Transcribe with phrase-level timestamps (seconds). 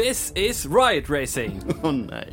[0.00, 1.58] This is Riot Racing.
[1.84, 2.30] Å nei.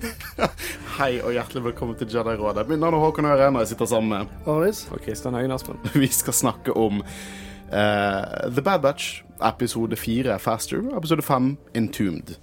[0.96, 2.62] Hei og hjertelig velkommen til Jedi-rådet.
[2.70, 4.86] Mitt navn er Håkon og Jeg sitter sammen med Aris.
[4.88, 5.76] Og Kristian Høyen Aspen.
[5.92, 12.38] Vi skal snakke om uh, The Bad Batch, episode fire Faster, episode fem Entombed.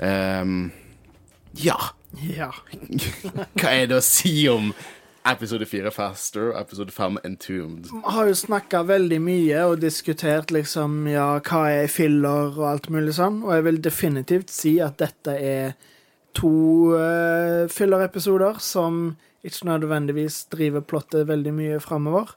[0.00, 0.70] Um,
[1.60, 1.76] ja,
[2.24, 2.48] Ja.
[3.60, 4.72] hva er det å si om
[5.26, 7.88] episode fire Faster, episode fem Entombed?
[7.90, 12.88] Vi har jo snakka veldig mye og diskutert liksom ja, hva er filler og alt
[12.94, 15.76] mulig sånn, og jeg vil definitivt si at dette er
[16.36, 16.50] to
[16.94, 19.16] uh, filler-episoder som
[19.46, 22.34] ikke nødvendigvis driver plottet veldig mye framover.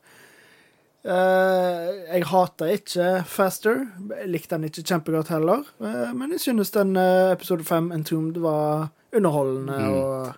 [0.99, 3.85] Uh, jeg hater ikke Faster.
[4.19, 5.65] Jeg likte den ikke kjempegodt heller.
[5.79, 9.93] Uh, men jeg synes den uh, episode fem, Entombed, var underholdende Mm.
[9.93, 10.33] og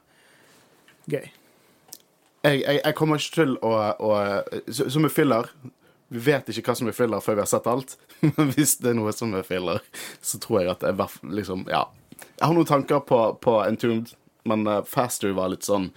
[1.12, 1.28] gøy.
[2.42, 4.12] Jeg, jeg, jeg kommer ikke til å, å
[4.74, 5.50] Som er filler
[6.10, 7.94] Vi vet ikke hva som er filler før vi har sett alt.
[8.26, 9.84] Men hvis det er noe som er filler,
[10.26, 10.98] så tror jeg at jeg
[11.30, 11.86] liksom Ja.
[12.22, 14.12] Jeg har noen tanker på, på Entombed,
[14.46, 15.88] men uh, Faster var litt sånn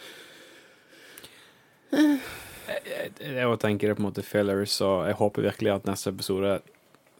[1.92, 6.58] Jeg òg tenker det på en måte fillers, og jeg håper virkelig at neste episode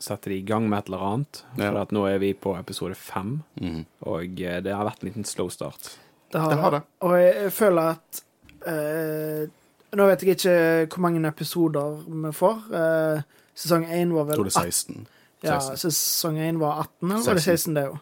[0.04, 1.42] setter de i gang med et eller annet.
[1.54, 1.82] For Ja.
[1.82, 3.82] at nå er vi på episode fem, mm.
[4.08, 5.94] og eh, det har vært en liten slow start.
[6.32, 6.82] Det har Det har det.
[7.00, 8.22] Og jeg, jeg føler at
[8.70, 9.48] eh,
[9.94, 10.54] Nå vet jeg ikke
[10.90, 12.62] hvor mange episoder vi får.
[12.74, 13.20] Uh,
[13.54, 14.72] sesong 1 var vel tror det er 18.
[14.72, 15.06] 16.
[15.44, 17.98] Ja, sesong 1 var 18, eller var det 16, det jo?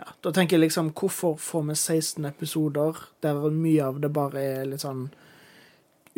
[0.00, 4.42] Ja, da tenker jeg liksom, hvorfor får vi 16 episoder der mye av det bare
[4.42, 5.06] er litt sånn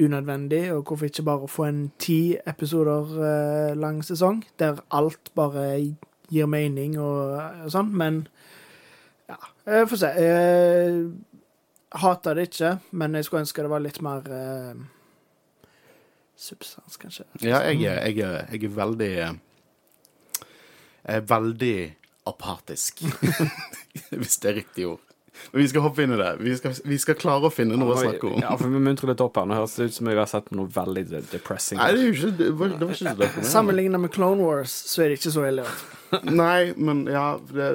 [0.01, 5.67] unødvendig, og hvorfor ikke bare få en ti episoder uh, lang sesong, der alt bare
[6.33, 7.37] gir mening og,
[7.67, 8.25] og sånn, men
[9.29, 10.13] ja, jeg får se.
[10.19, 10.97] Jeg
[12.01, 14.83] hater det ikke, men jeg skulle ønske det var litt mer eh,
[16.39, 17.27] substans, kanskje.
[17.45, 19.33] Ja, jeg er, jeg er, jeg er veldig eh,
[21.03, 21.77] Jeg er veldig
[22.31, 23.03] apatisk.
[24.21, 25.01] Hvis det er riktig ord.
[25.51, 26.31] Men vi skal hoppe inn i det.
[26.41, 28.37] Vi skal, vi skal klare å finne noe å snakke om.
[28.45, 29.49] Ja, for vi muntrer litt opp her.
[29.49, 31.81] Nå høres det ut som vi har sett noe veldig depressing.
[31.81, 33.51] Nei, det, er jo ikke, det, var, det var ikke så deprimerende.
[33.51, 35.67] Sammenlignet med Clone Wars, så er det ikke så ille.
[36.29, 37.71] Nei, men ja det,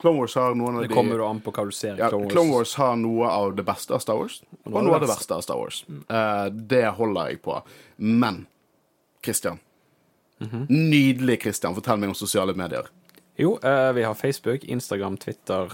[0.00, 2.24] Clone Wars har noen av Det kommer jo an på hva du ser ja, Clone
[2.26, 2.32] Wars.
[2.34, 5.34] Clone Wars har noe av det beste av Star Wars, og noe av det verste
[5.38, 5.84] av Star Wars.
[5.88, 7.60] Eh, det holder jeg på.
[7.96, 8.46] Men
[9.24, 9.58] Christian.
[10.40, 10.66] Mhm.
[10.68, 11.74] Nydelig Christian.
[11.74, 12.90] Fortell meg om sosiale medier.
[13.40, 15.72] Jo, eh, vi har Facebook, Instagram, Twitter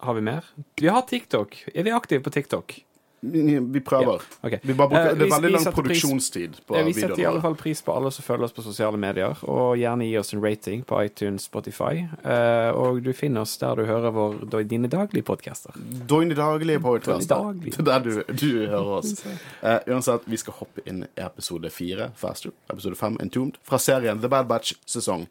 [0.00, 0.44] Har vi mer?
[0.76, 1.64] Vi har TikTok.
[1.74, 2.84] Er vi aktive på TikTok?
[3.20, 4.04] Vi, prøver.
[4.04, 4.22] prøver.
[4.42, 4.58] okay.
[4.62, 7.54] Vi bruker, Eh, det er veldig lang produksjonstid på Eh, Vi setter i alle fall
[7.56, 10.84] pris på alle som følger oss på sosiale medier, og gjerne gi oss en rating
[10.84, 12.06] på iTunes, Spotify.
[12.24, 15.74] Eh, og du finner oss der du hører vår, dine daglige podcaster.
[16.08, 17.52] Dine daglige podcaster.
[17.58, 19.14] Det er der du, du hører oss.
[19.62, 22.50] Uh, uansett, vi skal hoppe inn i episode fire, Faster.
[22.70, 25.26] Episode fem, Entombed, fra serien The Bad Batch, sesong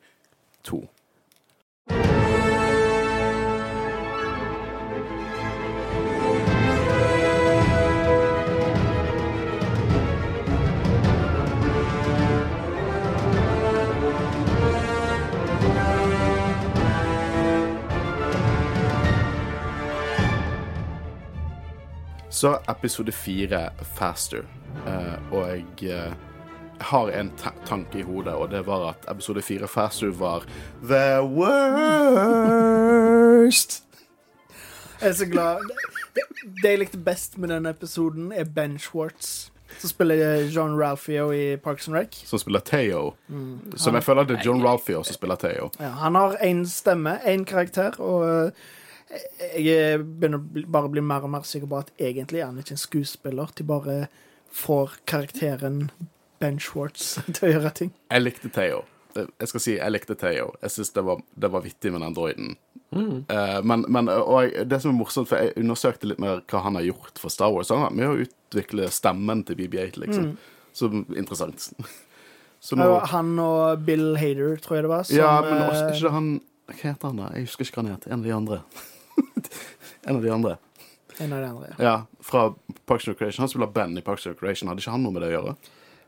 [0.64, 0.84] to.
[22.38, 24.38] Så episode fire, Faster.
[24.88, 26.14] Uh, og jeg eh,
[26.80, 30.46] har en ta tanke i hodet, og det var at episode fire, Faster, var
[30.84, 32.44] the worst.
[35.02, 35.58] Jeg er så glad.
[36.14, 36.22] Det,
[36.62, 39.50] det jeg likte best med denne episoden, er Ben Schwartz,
[39.80, 42.08] som spiller John Ralphio i Parks and Rec.
[42.26, 43.14] Som spiller Theo.
[43.76, 45.72] Som jeg føler det er John Ralphio som spiller Theo.
[45.80, 48.52] Ja, han har én stemme, én karakter, og eh,
[49.58, 52.76] jeg begynner bare å bli mer og mer sikker på at egentlig er han ikke
[52.76, 53.52] en skuespiller.
[53.56, 53.98] De bare
[54.52, 55.90] får karakteren
[56.42, 57.94] Ben Schwartz til å gjøre ting.
[58.12, 58.84] Jeg likte Theo.
[59.18, 60.52] Jeg skal si jeg likte Theo.
[60.62, 62.56] Jeg syns det, var- det var vittig med den droiden.
[62.94, 66.62] Eh, men, men og jeg, det som er morsomt, for jeg undersøkte litt mer hva
[66.68, 67.72] han har gjort for Star Wars.
[67.74, 70.30] Han har med å utvikle stemmen til BB8, liksom.
[70.78, 71.72] Så interessant.
[72.68, 75.04] Så nå, Han og Bill Hader, tror jeg det var.
[75.06, 76.30] Som, ja, men også, eh, ikke han
[76.68, 77.28] Hva heter han, da?
[77.38, 78.08] Jeg husker ikke hva han het.
[78.10, 78.62] En av de andre.
[80.08, 80.58] en av de andre.
[81.20, 81.74] en av de andre.
[81.78, 81.84] ja.
[81.84, 82.54] Ja, fra
[82.86, 83.42] Parks and Recreation.
[83.44, 84.70] Han spiller Ben i Parks and Recreation.
[84.70, 85.56] Hadde ikke han noe med det å gjøre?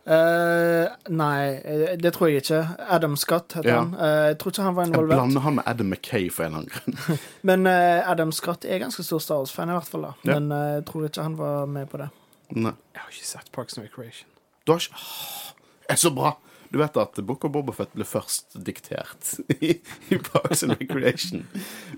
[0.10, 2.60] Uh, nei, eh, det tror jeg ikke.
[2.90, 3.80] Adam Scott heter Ja.
[3.84, 3.92] han.
[3.94, 5.12] Uh, jeg tror ikke han var involvert.
[5.18, 6.72] Jeg blander han med Adam Mackay for en eller annen
[7.06, 7.20] grunn.
[7.50, 10.08] Men uh, Adam Scott er ganske stor Star Wars-fan, i hvert fall.
[10.08, 10.40] da Ja.
[10.40, 12.10] Men jeg tror ikke han var med på det.
[12.58, 12.74] Nei.
[12.96, 14.30] Jeg har ikke sett Parks and Recreation.
[14.66, 15.52] Du har ikke oh,
[15.86, 16.32] Det er så bra!
[16.72, 19.76] Du vet at Book of Bobafett ble først diktert i,
[20.14, 21.46] i Parks and Recreation.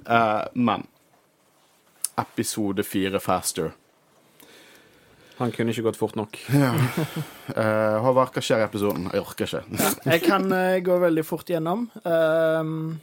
[0.07, 0.85] Eh, men
[2.21, 3.71] episode fire Faster.
[5.41, 6.37] Han kunne ikke gått fort nok.
[6.53, 6.73] Ja.
[7.51, 9.09] Eh, Håvard, hva skjer i episoden?
[9.11, 9.79] Jeg orker ikke.
[10.05, 11.81] Jeg kan uh, gå veldig fort gjennom.
[12.05, 12.93] Uh,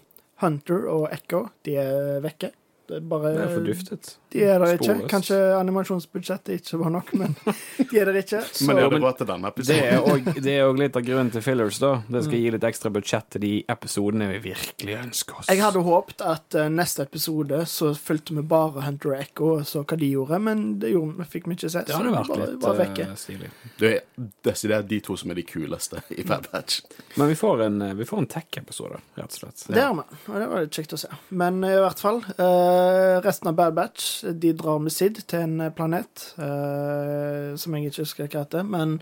[0.41, 2.49] Hunter og Echo, de er vekke.
[2.89, 4.11] Det er bare Det er forduftet.
[4.33, 4.85] De er der ikke.
[4.93, 5.09] Sporløst.
[5.11, 7.37] Kanskje animasjonsbudsjettet ikke var nok, men
[7.91, 8.43] de er der ikke.
[8.53, 10.43] Så Men det er bare til denne Det episoden.
[10.45, 11.95] det er òg litt av grunnen til fillers, da.
[12.09, 12.25] Det Mm.
[12.27, 15.47] skal gi litt ekstra budsjett til de episodene vi virkelig ønsker oss.
[15.49, 19.85] jeg hadde håpet at uh, neste episode så fulgte vi bare Hunter Echo og så
[19.85, 21.85] hva de gjorde, men det gjorde, fikk vi ikke se.
[21.87, 23.07] Det hadde vært bare litt var vekke.
[23.11, 23.51] eh, stilig.
[23.79, 26.81] Det er desidert de to som er de kuleste i Bad Batch.
[27.17, 29.65] Men vi får en, eh, vi får en tech-episode, rett og slett.
[29.73, 31.09] Det har vi, og det var litt kjekt å se.
[31.31, 35.61] Men i hvert fall, uh, resten av Bad Batch de drar med Sid til en
[35.61, 38.67] eh, planet uh, som jeg ikke husker hva heter.
[38.67, 38.99] Men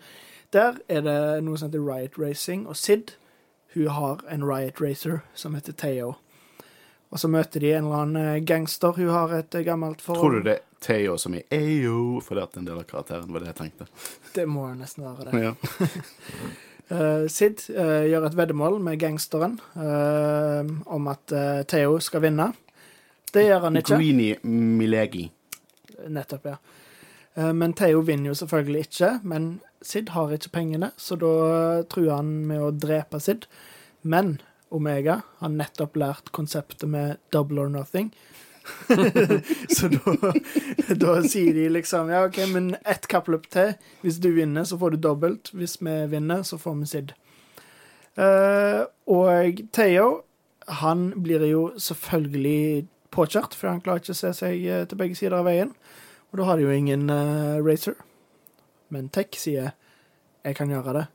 [0.55, 3.17] der er det noe som heter Riot Racing, og Sid
[3.77, 6.15] hun har en Riot Racer som heter Theo.
[7.13, 8.97] Og så møter de en eller annen eh, gangster.
[8.97, 10.23] Hun har et gammelt forhold.
[10.23, 13.45] Tror du det er Theo som er Ayo, fordi at en del av karakteren var
[13.45, 13.87] det jeg tenkte?
[14.35, 15.43] Det må jo nesten være det.
[15.45, 15.53] Ja.
[16.91, 20.65] Uh, Sid uh, gjør et veddemål med gangsteren uh,
[20.97, 21.37] om at
[21.69, 22.51] Theo skal vinne.
[23.33, 23.97] Det gjør han ikke.
[23.97, 25.27] Greenie Milegi.
[26.09, 26.57] Nettopp, ja.
[27.37, 29.13] Eh, Men Theo vinner jo selvfølgelig ikke.
[29.23, 29.49] Men
[29.83, 31.33] Sid har ikke pengene, så da
[31.91, 33.47] truer han med å drepe Sid.
[34.03, 34.39] Men
[34.71, 38.13] Omega har nettopp lært konseptet med double or nothing.
[39.77, 40.33] så da,
[40.99, 43.77] da sier de liksom Ja, OK, men ett kappløp til.
[44.03, 45.53] Hvis du vinner, så får du dobbelt.
[45.55, 47.15] Hvis vi vinner, så får vi Sid.
[48.17, 50.23] Uh, og Theo,
[50.81, 55.19] han blir jo selvfølgelig påkjørt, for han klarer ikke å se seg eh, til begge
[55.19, 55.73] sider av veien.
[56.31, 57.97] Og da har de jo ingen uh, racer.
[58.93, 59.73] Men Tech sier
[60.45, 61.07] 'jeg kan gjøre det'.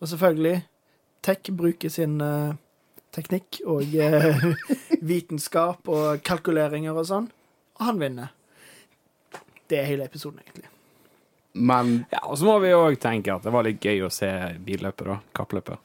[0.00, 0.64] Og selvfølgelig,
[1.22, 2.56] Tech bruker sin uh,
[3.12, 4.44] teknikk og uh,
[5.12, 7.30] vitenskap og kalkuleringer og sånn,
[7.78, 8.34] og han vinner.
[9.68, 10.68] Det er hele episoden, egentlig.
[11.54, 14.28] Men Ja, og så må vi òg tenke at det var litt gøy å se
[14.64, 15.20] billøpet, da.
[15.36, 15.83] Kappløpet.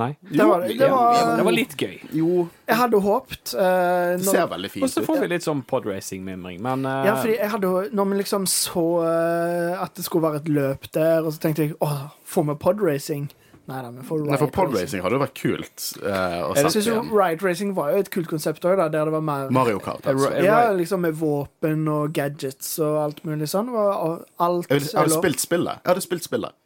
[0.00, 0.14] Nei?
[0.24, 1.98] Det var, det var, Det var litt gøy.
[2.16, 5.08] jo, Jeg hadde håpet uh, det ser veldig Og fint så ut.
[5.10, 8.86] får vi litt sånn podracing-mimring, men uh, Ja, fordi jeg hadde Når vi liksom så
[9.04, 12.56] uh, at det skulle være et løp der, og så tenkte jeg åh, får vi
[12.64, 13.28] podracing?
[13.68, 16.64] Nei da, vi får Nei, for riot podracing hadde jo vært kult Uh, å Jeg
[16.64, 19.52] synes syns jo Ride Racing var jo et kult konsept òg, der det var mer
[19.54, 20.32] Mario Kart, altså.
[20.42, 23.68] Ja, liksom med våpen og gadgets og alt mulig sånn.
[23.70, 25.78] Og alt Jeg, hadde, jeg hadde spilt spillet.
[25.84, 26.56] Jeg hadde spilt spillet.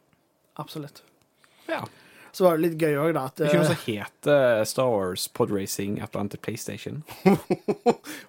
[0.63, 1.03] Absolutt.
[1.69, 1.83] ja.
[2.37, 3.23] Så var det litt gøy òg, da.
[3.31, 6.99] At, Det er ikke noe som heter Star Wars Podracing et eller annet til PlayStation.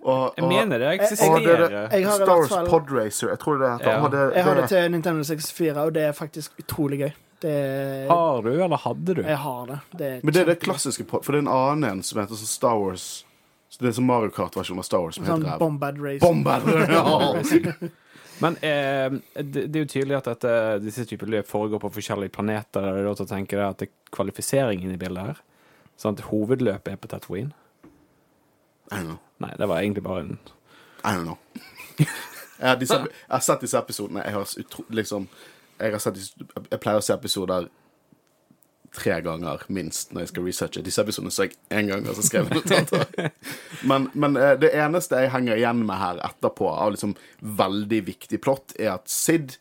[0.08, 1.64] Og, Jeg og, mener det eksisterer.
[1.69, 3.90] det, Jeg har Star Wars fall- Podracer, jeg tror det heter.
[3.90, 4.08] Ja.
[4.14, 7.10] Det, jeg har det til Nintendo 64, og det er faktisk utrolig gøy.
[7.43, 9.22] Det er, Har du, eller hadde du?
[9.22, 9.78] jeg har det.
[9.99, 12.34] det er men det er det klassiske For det er en annen en som heter
[12.34, 13.04] sånn Star Wars
[13.78, 15.54] Det er som Mario Kart-versjon av Star Wars som Sånn heter
[16.02, 16.25] Racing.
[16.25, 17.69] Bombad Racing.
[17.78, 17.88] Ja.
[18.43, 20.52] Men eh, det, det er jo tydelig at dette,
[20.85, 22.85] disse typer løp foregår på forskjellige planeter.
[22.85, 25.40] Er det lov til å tenke deg at det er kvalifiseringen i bildet her?
[25.99, 27.50] Sånn at hovedløpet er på Tatooine?
[28.93, 29.19] I don't know.
[29.43, 30.38] Nei, det var egentlig bare en
[31.05, 31.38] I don't know.
[32.58, 34.23] Jeg har, disse, jeg har sett disse episodene.
[34.26, 34.55] Jeg har,
[34.90, 35.29] liksom,
[35.78, 36.16] jeg, har sett,
[36.59, 37.68] jeg pleier å se episoder
[38.99, 40.83] tre ganger, minst, når jeg skal researche.
[40.87, 43.31] Disse episodene så jeg én gang, og så skrev jeg notater.
[43.87, 47.14] Men, men eh, det eneste jeg henger igjen med her etterpå, av liksom
[47.62, 49.57] veldig viktig plott, er at Sid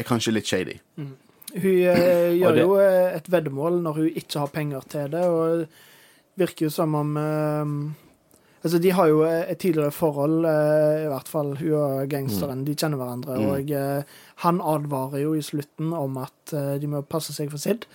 [0.00, 0.78] er kanskje litt shady.
[0.96, 1.16] Hun
[1.62, 5.66] eh, gjør det- jo eh, et veddemål når hun ikke har penger til det, og
[6.40, 7.74] virker jo som om eh,
[8.62, 12.64] Altså, de har jo et tidligere forhold, eh, i hvert fall hun og gangsteren.
[12.64, 13.48] De kjenner hverandre, Mm.
[13.50, 14.02] og eh,
[14.44, 17.86] han advarer jo i slutten om at eh, de må passe seg for Sid.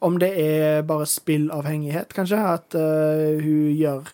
[0.00, 4.12] Om det er bare spillavhengighet, kanskje, at uh, hun gjør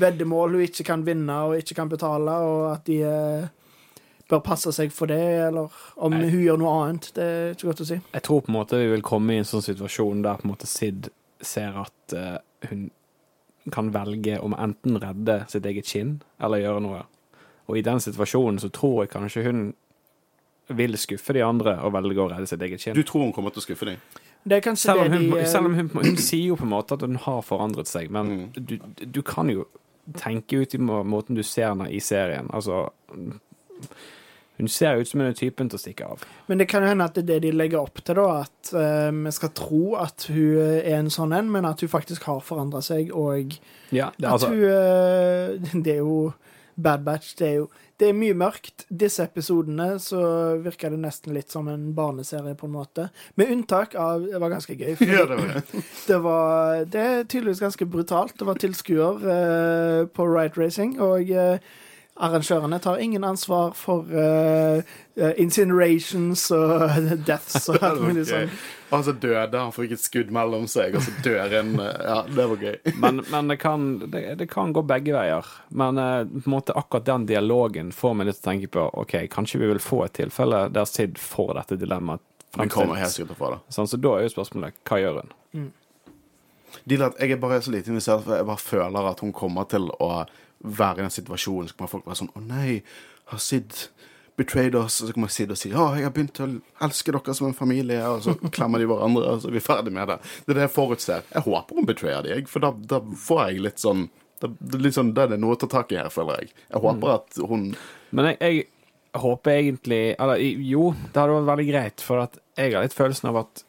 [0.00, 3.48] veddemål hun ikke kan vinne og ikke kan betale, og at de uh,
[4.30, 7.10] bør passe seg for det, eller om jeg, hun gjør noe annet.
[7.14, 8.00] Det er ikke godt å si.
[8.14, 10.54] Jeg tror på en måte vi vil komme i en sånn situasjon der på en
[10.54, 11.10] måte Sid
[11.44, 12.38] ser at uh,
[12.70, 12.88] hun
[13.72, 17.02] kan velge om enten redde sitt eget kinn eller gjøre noe.
[17.66, 19.64] Og i den situasjonen så tror jeg kanskje hun
[20.76, 22.94] vil skuffe de andre og velge å redde sitt eget kinn.
[22.94, 23.86] Du tror hun kommer til å skuffe
[24.58, 26.66] er kanskje Selv om, det hun, de eh, selv om hun, hun sier jo på
[26.66, 28.66] en måte at hun har forandret seg, men Mm.
[28.66, 29.66] du, du kan jo
[30.14, 32.46] tenke ut i måten du ser henne i serien.
[32.54, 32.84] Altså
[34.56, 36.24] Hun ser ut som hun er typen til å stikke av.
[36.48, 38.44] Men det kan jo hende at det er det de legger opp til, da.
[38.46, 42.28] At vi vi skal tro at hun er en sånn en, men at hun faktisk
[42.30, 43.56] har forandra seg, og
[43.94, 46.32] Ja, det, at altså, hun uh, Det er jo
[46.76, 47.34] Bad Batch.
[47.38, 48.84] Det er jo det er mye mørkt.
[48.92, 50.20] Disse episodene så
[50.60, 53.06] virker det nesten litt som en barneserie, på en måte.
[53.40, 54.98] Med unntak av Det var ganske gøy.
[55.00, 55.62] Ja, det var det.
[56.10, 58.36] det, var, det er tydeligvis ganske brutalt.
[58.36, 61.56] Det var tilskuer uh, på Right Racing, og eh,
[62.16, 64.82] arrangørene tar ingen ansvar for eh,
[65.40, 66.86] incinerations og
[67.28, 68.50] deaths og alt mulig sånn.
[68.94, 72.18] Og så døde han, fikk et skudd mellom seg, og så dør en eh, Ja,
[72.28, 72.76] det var gøy.
[73.02, 75.48] Men, men det, kan, det, det, kan gå begge veier.
[75.68, 78.86] Men uh, på en måte akkurat den dialogen får meg litt til å tenke på
[79.02, 82.22] OK, kanskje vi vil få et tilfelle der Sid får dette dilemmaet
[82.54, 82.74] fremstilt.
[82.76, 83.60] kommer helt sikkert til å få det.
[83.76, 85.36] Sånn, så da er jo spørsmålet hva gjør hun?
[85.56, 85.68] Mm.
[86.86, 89.88] At jeg er bare så lite investert, for jeg bare føler at hun kommer til
[90.02, 90.10] å
[90.60, 91.68] være i den situasjonen.
[91.68, 92.80] så kommer folk være sånn Å nei,
[93.32, 93.74] har Sid
[94.36, 96.48] betrayed oss, og så kommer Sid og sier å, jeg har begynt å
[96.84, 99.94] elske dere som en familie, og så klemmer de hverandre, og så er vi ferdig
[99.96, 100.18] med det.
[100.44, 101.26] Det er det jeg forutser.
[101.32, 104.08] Jeg håper hun betrayer dem, for da, da, får jeg litt sånn
[104.42, 104.50] da,
[104.92, 106.50] sånn, da er det noe å ta tak i her, føler jeg.
[106.68, 107.70] Jeg håper at hun
[108.12, 108.66] Men jeg,
[109.16, 112.96] jeg håper egentlig Eller jo, det hadde vært veldig greit, for at jeg har litt
[112.96, 113.62] følelsen av at,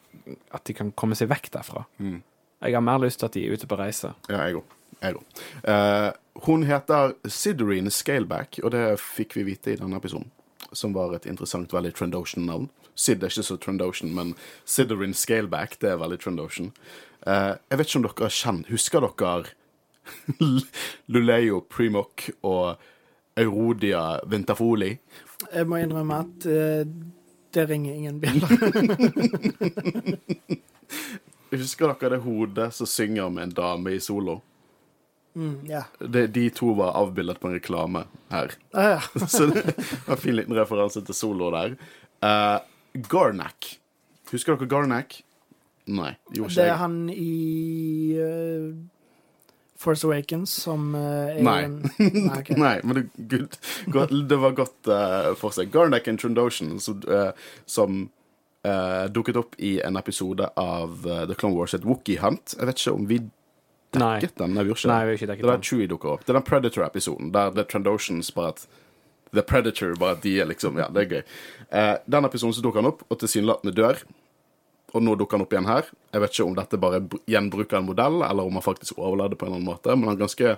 [0.58, 1.86] at de kan komme seg vekk derfra.
[1.96, 2.18] Mm.
[2.66, 4.12] Jeg har mer lyst til at de er ute på reise.
[4.28, 4.76] Ja, jeg òg.
[4.98, 5.42] Jeg òg.
[5.62, 6.10] Uh,
[6.46, 10.30] hun heter Sidereen Scaleback, og det fikk vi vite i denne episoden
[10.72, 12.68] som var et interessant, veldig Trendosian-navn.
[12.98, 14.34] Sid er ikke så Trendosian, men
[14.68, 16.72] Sidereen Scaleback, det er veldig Trendosian.
[17.26, 19.44] Uh, jeg vet ikke om dere kjenner Husker dere
[21.12, 22.78] Luleo Primok og
[23.38, 24.92] Eurodia Vintafoli?
[25.52, 26.82] Jeg må innrømme at uh,
[27.54, 28.48] det ringer ingen bjeller.
[31.58, 34.40] Husker dere det hodet som synger med en dame i solo?
[35.34, 35.84] Mm, yeah.
[35.98, 38.52] de, de, to var avbildet på en reklame her.
[38.72, 39.26] Ah, ja.
[39.28, 39.62] så det
[40.06, 41.76] var en fin liten referanse til solo der.
[42.24, 42.58] Uh,
[43.08, 43.78] Garnack.
[44.32, 45.20] Husker dere Garnack?
[45.86, 46.16] Nei.
[46.34, 48.74] Gjorde ikke Det er han i uh,
[49.78, 51.58] Force Awakens som uh, er Nei.
[51.68, 51.78] En...
[52.18, 52.58] Nei, okay.
[52.58, 53.58] Nei, men det, gud,
[53.94, 55.70] godt, det var godt uh, for seg.
[55.74, 57.04] Garnack and Trondoshan, som,
[57.66, 58.06] som
[59.14, 62.52] dukket opp i en episode av The Clone Wars, et Wookie Hunt.
[62.58, 63.20] Jeg vet ikke om vi
[64.02, 64.54] dekket den?
[64.54, 65.50] Nei, vi gjorde ikke Nei, vi ikke dekket det.
[65.50, 66.24] er der Chewie dukker opp.
[66.26, 68.66] Det er den Predator-episoden der The Trandoshans bare at
[69.34, 71.22] The Predator, bare at de er liksom Ja, det er gøy.
[71.70, 74.02] Eh, den episoden så dukker han opp, og tilsynelatende dør.
[74.96, 75.84] Og nå dukker han opp igjen her.
[76.14, 79.44] Jeg vet ikke om dette bare gjenbruker en modell, eller om han faktisk overlevde på
[79.44, 80.54] en eller annen måte, men han er ganske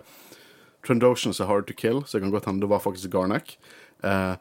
[0.87, 3.57] Trandoshans er hard to kill, så det kan godt hende det var faktisk Garnack.
[4.01, 4.35] Uh,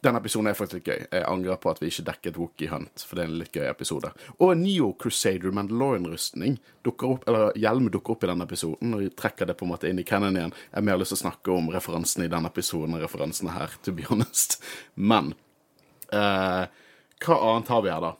[0.00, 1.02] den episoden er faktisk litt gøy.
[1.12, 3.66] Jeg angrer på at vi ikke dekket Wookie Hunt, for det er en litt gøy
[3.68, 4.10] episode.
[4.38, 6.56] Og Neo Crusader Mandalorian-rustning
[6.86, 9.90] dukker opp, eller hjelm dukker opp i denne episoden, og trekker det på en måte
[9.90, 10.54] inn i canon igjen.
[10.70, 13.76] Jeg har mer lyst til å snakke om referansene i denne episoden og referansene her,
[13.84, 14.58] to be honest.
[14.94, 15.34] Men
[16.14, 16.64] uh,
[17.24, 18.14] hva annet har vi her, da?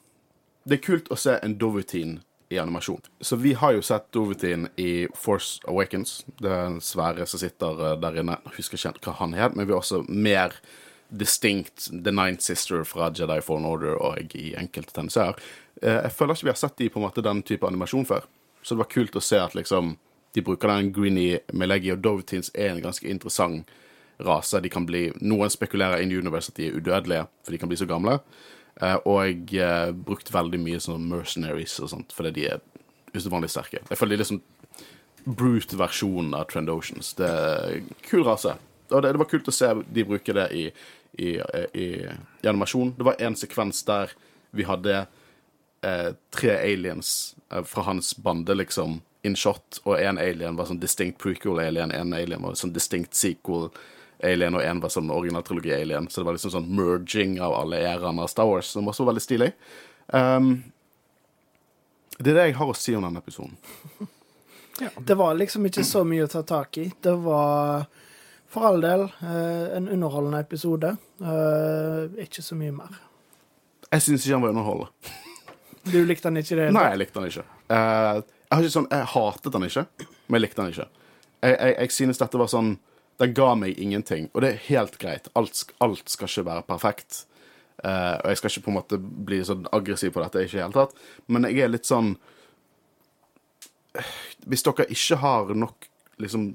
[0.64, 2.22] Det er kult å se en Dovutine
[2.54, 3.02] i animasjon.
[3.20, 6.22] Så vi har jo sett Dovetin i Force Awakens.
[6.38, 8.38] Det er en svære som sitter eh, der inne.
[8.46, 10.56] Jeg husker ikke hva han het, men vi har også mer
[11.14, 15.38] distinct The Ninth Sister fra Jedi Fallen Order og i enkelte tegneserier.
[15.82, 18.26] Eh, jeg føler ikke vi har sett de på en måte den type animasjon før.
[18.62, 19.96] Så det var kult å se at liksom
[20.34, 23.70] de bruker den Greenie Melegi, og Dovetins er en ganske interessant
[24.18, 24.58] rase.
[24.60, 27.78] De kan bli, Noen spekulerer in universe at de er udødelige, for de kan bli
[27.78, 28.18] så gamle.
[28.82, 32.62] Uh, og jeg brukte brukt veldig mye sånn mercenaries og sånt, fordi de er
[33.14, 33.84] usedvanlig sterke.
[33.86, 34.42] Jeg føler de er liksom
[35.24, 37.14] brute-versjonen av Trendotions.
[37.16, 38.56] Det er kul rase.
[38.90, 40.64] Og det, det, var kult å se de bruke det i,
[41.16, 41.30] i,
[41.72, 42.92] i, i animasjon.
[42.98, 44.12] Det var en sekvens der
[44.54, 50.68] vi hadde eh, tre aliens fra hans bande, liksom, in shot, og én alien var
[50.68, 53.70] sånn distinct prequel-alien, én alien var sånn distinct sequel
[54.24, 56.08] Alien, og 1 var sånn originaltrilogi-alien.
[56.10, 59.12] Så det var liksom sånn merging av alle æraene av Star Wars, som også var
[59.12, 59.50] veldig stilig.
[60.08, 60.56] Um,
[62.18, 63.56] det er det jeg har å si om denne episoden.
[64.80, 64.88] Ja.
[64.98, 66.88] Det var liksom ikke så mye å ta tak i.
[66.98, 67.84] Det var
[68.50, 70.96] for all del eh, en underholdende episode.
[71.22, 72.96] Eh, ikke så mye mer.
[73.90, 75.14] Jeg syns ikke han var underholdende.
[75.84, 76.56] Du likte han ikke?
[76.56, 76.66] det?
[76.72, 77.42] Nei, jeg likte han ikke.
[77.68, 80.86] Uh, jeg, har ikke sånn, jeg hatet han ikke, men jeg likte han ikke.
[81.44, 82.70] Jeg, jeg, jeg synes dette var sånn
[83.22, 85.30] den ga meg ingenting, og det er helt greit.
[85.38, 87.24] Alt, alt skal ikke være perfekt.
[87.84, 90.62] Uh, og jeg skal ikke på en måte bli sånn aggressiv på dette, ikke i
[90.62, 90.94] hele tatt,
[91.26, 92.14] men jeg er litt sånn
[94.46, 95.86] Hvis dere ikke har nok
[96.22, 96.54] liksom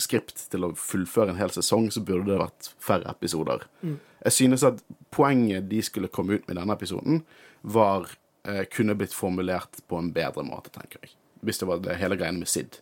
[0.00, 3.66] skript til å fullføre en hel sesong, så burde det vært færre episoder.
[3.82, 3.98] Mm.
[4.24, 4.82] Jeg synes at
[5.14, 7.22] poenget de skulle komme ut med i denne episoden,
[7.62, 8.06] var
[8.48, 11.14] uh, kunne blitt formulert på en bedre måte, tenker jeg.
[11.46, 12.80] Hvis det var det hele greiene med Sid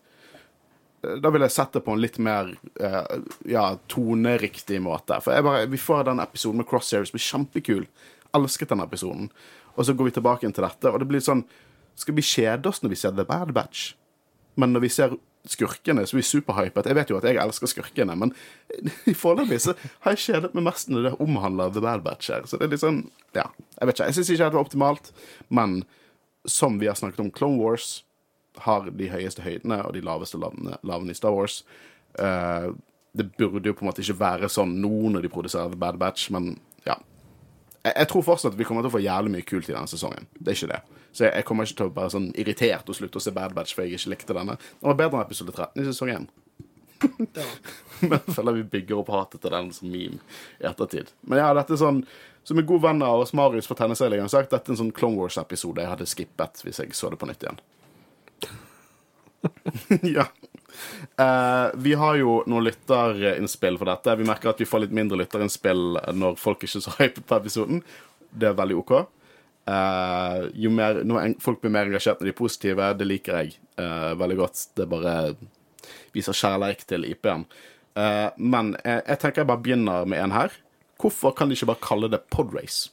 [1.03, 2.51] da vil jeg sette på en litt mer
[2.83, 5.21] uh, ja, toneriktig måte.
[5.23, 7.87] For bare, vi får den episoden med Crosshairs, blir kjempekul.
[8.37, 9.31] Elsket den episoden.
[9.77, 11.47] Og så går vi tilbake til dette, og det blir sånn
[11.99, 13.93] Skal vi kjede oss når vi ser The Bad Batch?
[14.59, 15.15] Men når vi ser
[15.49, 16.87] skurkene, så blir vi superhypet.
[16.87, 18.35] Jeg vet jo at jeg elsker skurkene, men
[19.23, 19.75] foreløpig så
[20.05, 22.47] har jeg kjedet meg mest når det omhandler The Bad Batch her.
[22.47, 23.05] Så det er litt sånn
[23.37, 24.11] Ja, jeg vet ikke.
[24.11, 25.11] Jeg syns ikke det var optimalt,
[25.55, 25.81] men
[26.49, 28.01] som vi har snakket om Clone Wars
[28.65, 31.63] har de høyeste høydene og de laveste lavene, i Star Wars.
[32.19, 32.75] Uh,
[33.19, 35.99] det burde jo på en måte ikke være sånn nå når de produserer The Bad
[36.01, 36.53] Batch, men
[36.87, 36.99] ja.
[37.83, 40.29] Jeg, jeg, tror fortsatt vi kommer til å få jævlig mye kult i denne sesongen.
[40.39, 40.83] Det er ikke det.
[41.13, 43.55] Så jeg, jeg kommer ikke til å være sånn irritert og slutte å se Bad
[43.57, 44.59] Batch for jeg ikke likte denne.
[44.79, 46.29] Den var bedre enn episode 13 i sesong 1.
[47.35, 47.45] Det.
[48.01, 50.19] Men jeg føler vi bygger opp hatet til den som meme
[50.59, 51.13] i ettertid.
[51.23, 52.03] Men ja, dette er sånn
[52.47, 54.95] Som en god venn av oss, Marius fra Tenniseligaen, har sagt dette er en sånn
[54.97, 57.59] Clone Wars-episode jeg hadde skippet hvis jeg så det på nytt igjen.
[60.03, 60.27] ja.
[61.21, 64.17] Uh, vi har jo noen lytterinnspill for dette.
[64.21, 67.39] Vi merker at vi får litt mindre lytterinnspill når folk ikke er så hypet på
[67.39, 67.83] episoden.
[68.31, 68.93] Det er veldig OK.
[69.69, 71.03] Uh, jo mer,
[71.45, 74.63] folk blir mer engasjert når de er positive, det liker jeg uh, veldig godt.
[74.79, 75.17] Det bare
[76.15, 77.47] viser kjærleik til IP-en.
[78.39, 80.53] Men jeg, jeg tenker jeg bare begynner med en her.
[81.03, 82.93] Hvorfor kan de ikke bare kalle det podrace?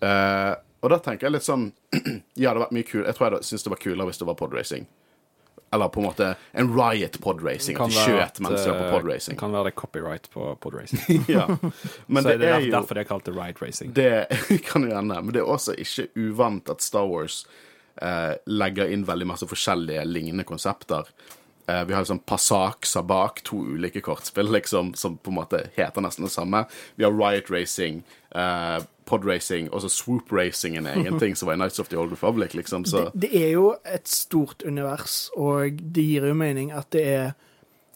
[0.00, 2.00] Og da tenker jeg litt sånn Ja,
[2.38, 4.38] det hadde vært mye kul Jeg tror jeg syns det var kulere hvis det var
[4.38, 4.86] podracing.
[5.70, 7.76] Eller på en måte en riot podracing.
[7.76, 9.38] At de skjøt mens de var på eh, podracing.
[9.40, 11.24] kan være det copyright på podracing.
[11.28, 11.44] ja.
[12.06, 13.92] Men Så det, det er jo derfor det er kalt det ride racing.
[13.92, 14.12] Det
[14.68, 17.42] kan jo hende, men det er også ikke uvant at Star Wars
[18.00, 21.10] eh, legger inn veldig masse forskjellige lignende konsepter.
[21.68, 26.00] Eh, vi har liksom Passak, Sabak, to ulike kortspill liksom, som på en måte heter
[26.00, 26.64] nesten det samme.
[26.96, 28.02] Vi har Riot Racing,
[28.34, 31.88] eh, Pod Racing, og så Swoop Racing en egen ting som var i Nights of
[31.88, 32.84] the Old Republic, liksom.
[32.84, 37.04] Så Det, det er jo et stort univers, og det gir jo mening at det
[37.04, 37.36] er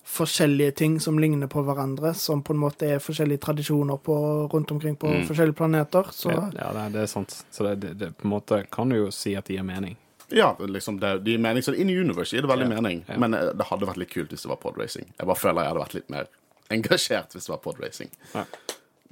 [0.05, 4.17] forskjellige ting som ligner på hverandre, som på en måte er forskjellige tradisjoner på,
[4.53, 6.13] rundt omkring på forskjellige planeter.
[6.13, 7.45] Så Ja, ja det, det er sant.
[7.51, 9.97] Så det, det, det på en måte kan du jo si at det gir mening.
[10.35, 11.63] Ja, liksom det, det gir mening.
[11.63, 13.05] Så in universe gir det veldig Ja, mening.
[13.09, 13.17] ja.
[13.19, 15.09] Men eh, det hadde vært litt kult hvis det var podracing.
[15.19, 16.31] Jeg bare føler jeg hadde vært litt mer
[16.73, 18.11] engasjert hvis det var podracing.
[18.35, 18.45] Ja.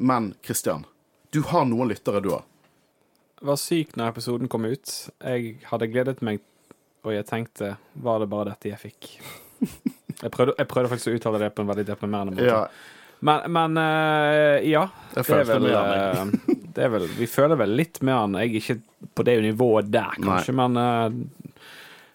[0.00, 0.86] Men Christian,
[1.34, 2.42] du har noen lyttere, du òg.
[3.42, 4.94] var syk når episoden kom ut.
[5.24, 6.40] Jeg hadde gledet meg,
[7.04, 9.10] og jeg tenkte Var det bare dette jeg fikk?
[10.20, 12.44] Jeg prøvde, jeg prøvde faktisk å uttale det på en veldig deprimerende måte.
[12.44, 12.66] Ja,
[13.24, 14.82] Men, men uh, ja.
[15.14, 15.68] Jeg Det er, vel,
[16.74, 18.34] vel Vi føler vel litt med han.
[18.40, 21.10] Jeg er ikke på det nivået der, kanskje, men uh,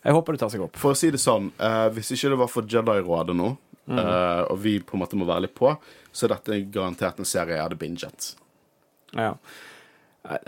[0.06, 0.78] jeg håper det tar seg opp.
[0.78, 4.00] For å si det sånn, uh, hvis ikke det var for Jedi-rådet nå, Mm.
[4.02, 5.70] uh, og vi på en måte må være litt på,
[6.10, 8.32] så er dette garantert en serie jeg hadde binget.
[9.14, 9.36] Ja.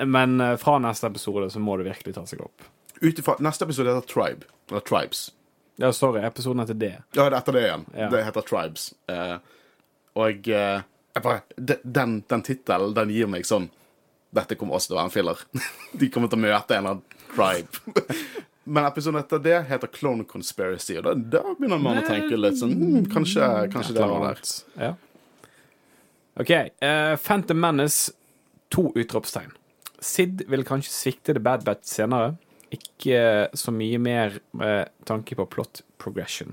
[0.02, 2.66] Men fra neste episode så må det virkelig ta seg opp.
[2.98, 4.50] Utifra, Neste episode heter Tribe.
[4.72, 5.28] Eller Tribes.
[5.78, 6.96] Ja, sorry, episoden heter det.
[7.14, 7.86] Ja, det er etter det igjen.
[7.94, 8.10] Ja.
[8.10, 8.88] Det heter Tribes.
[10.18, 10.82] Og jeg
[11.22, 11.42] bare,
[11.84, 13.70] Den, den tittelen, den gir meg sånn
[14.36, 15.44] Dette kommer også til å være en filler.
[16.02, 18.06] De kommer til å møte en eller annen tribe.
[18.68, 22.58] Men episoden etter det heter Clone Conspiracy, og da, da begynner man å tenke litt
[22.60, 24.42] sånn hmm, Kanskje, kanskje det er noe der.
[24.82, 24.90] Ja.
[26.44, 26.52] OK.
[26.84, 28.12] Uh, Phantom Menace,
[28.68, 29.56] to utropstegn.
[30.04, 32.36] Sid vil kanskje svikte The Bad Bat senere.
[32.76, 36.52] Ikke så mye mer med tanke på plot progression.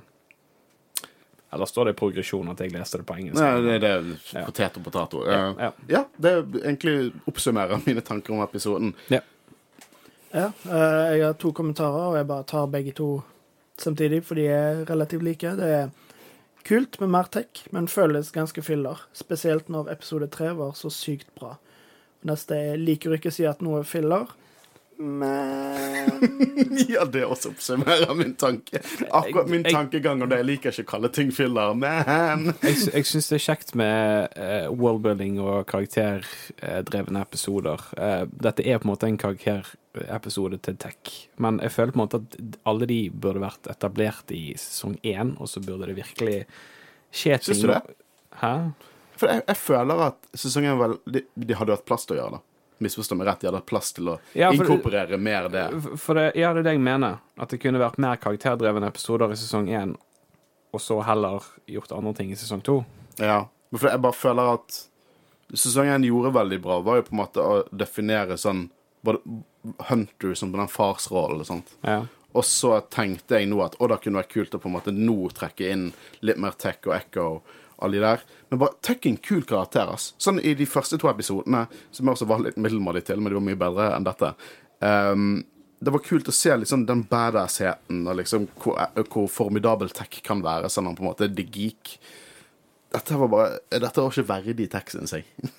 [1.54, 3.40] Eller står det i progresjon at jeg leste det på engelsk?
[3.40, 4.44] Nei, det, det er Ja.
[4.48, 5.22] potet og potato.
[5.30, 5.42] Ja.
[5.58, 5.70] Ja.
[5.88, 6.32] ja, det
[6.64, 8.94] egentlig oppsummerer mine tanker om episoden.
[9.12, 9.20] Ja.
[10.34, 13.08] ja, eh, jeg har to kommentarer, og jeg bare tar begge to
[13.78, 15.54] samtidig, for de er relativt like.
[15.58, 15.90] Det er
[16.64, 19.00] kult med mer tech, men føles ganske filler.
[19.12, 21.56] Spesielt når episode tre var så sykt bra.
[22.24, 24.30] Neste er liker ikke å si at noe er filler,
[24.96, 26.10] men
[26.88, 28.80] ja, det også oppsummerer min tanke.
[29.10, 30.38] Akkurat min tankegang om det.
[30.42, 34.38] Jeg liker ikke å kalle ting filler, men Jeg, jeg syns det er kjekt med
[34.38, 37.82] uh, worldbuilding og karakterdrevne episoder.
[37.98, 42.04] Uh, dette er på en måte en karakterepisode til tech, men jeg føler på en
[42.04, 46.40] måte at alle de burde vært etablert i sesong én, og så burde det virkelig
[47.14, 47.50] skje ting.
[47.50, 47.82] Syns du det?
[48.40, 48.56] Hæ?
[49.14, 52.38] For jeg, jeg føler at sesongen vel de, de hadde hatt plass til å gjøre
[52.38, 52.44] det.
[52.84, 55.64] Misforstå meg rett, de hadde hatt plass til å Ja, for- inkorporere mer det.
[56.00, 57.18] For det, ja, det er det jeg mener.
[57.40, 59.96] At det kunne vært mer karakterdrevne episoder i sesong én,
[60.74, 62.84] og så heller gjort andre ting i sesong to.
[63.18, 63.46] Ja.
[63.72, 64.80] Men jeg bare føler at
[65.54, 68.68] sesong én gjorde veldig bra, var jo på en måte å definere sånn
[69.88, 71.74] Hunter som på den farsrollen sånt.
[71.84, 72.04] Ja.
[72.34, 74.92] Og så tenkte jeg nå at å, det kunne vært kult å på en måte
[74.94, 75.84] nå trekke inn
[76.26, 77.26] litt mer Tech og Echo
[77.82, 78.22] alle de der.
[78.50, 80.12] Men bare Tech er en kul karakter, ass.
[80.22, 83.48] Sånn i de første to episodene, som også var litt middelmådig til, men de var
[83.48, 84.34] mye bedre enn dette.
[84.84, 85.42] Um,
[85.84, 88.78] det var kult å se liksom den badass-heten og liksom hvor,
[89.10, 91.96] hvor formidabel Tech kan være, sånn han på en måte the geek.
[92.94, 95.28] Dette var bare Dette var ikke verdig Tech, syns jeg.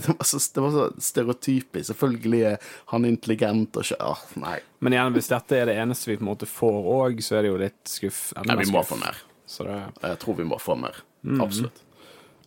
[0.00, 1.86] Det var, så, det var så stereotypisk.
[1.90, 4.54] Selvfølgelig er han intelligent og ikke ah, Nei.
[4.80, 7.44] Men igjen, hvis dette er det eneste vi på en måte får òg, så er
[7.44, 8.22] det jo litt skuff.
[8.48, 9.20] Nei, vi må få mer.
[9.50, 11.00] Så det, Jeg tror vi må få mer.
[11.42, 11.80] Absolutt.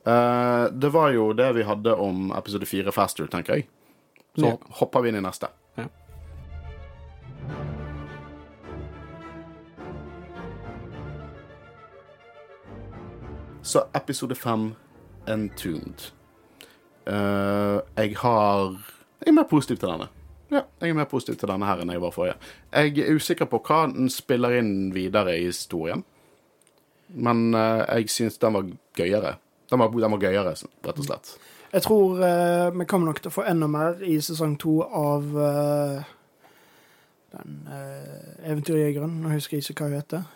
[0.08, 3.68] Uh, det var jo det vi hadde om episode fire Faster, tenker jeg.
[4.40, 4.58] Så Ja.
[4.80, 5.48] hopper vi inn i neste.
[5.78, 5.86] Ja.
[13.62, 14.74] Så episode fem,
[15.28, 16.02] Entombed.
[17.08, 18.70] Uh, jeg har
[19.24, 20.08] Jeg er mer positiv til denne.
[20.52, 22.36] Ja, jeg er mer positiv til denne her enn jeg var forrige.
[22.76, 26.04] Jeg er usikker på hva den spiller inn videre i historien.
[27.14, 29.36] Men eh, jeg syns den var gøyere.
[29.72, 31.36] Den var, den var gøyere, rett og slett.
[31.74, 35.30] Jeg tror eh, vi kommer nok til å få enda mer i sesong to av
[35.48, 36.12] eh,
[37.34, 39.16] den uh, eventyrjegeren.
[39.24, 40.28] Nå husker jeg ikke hva hun heter.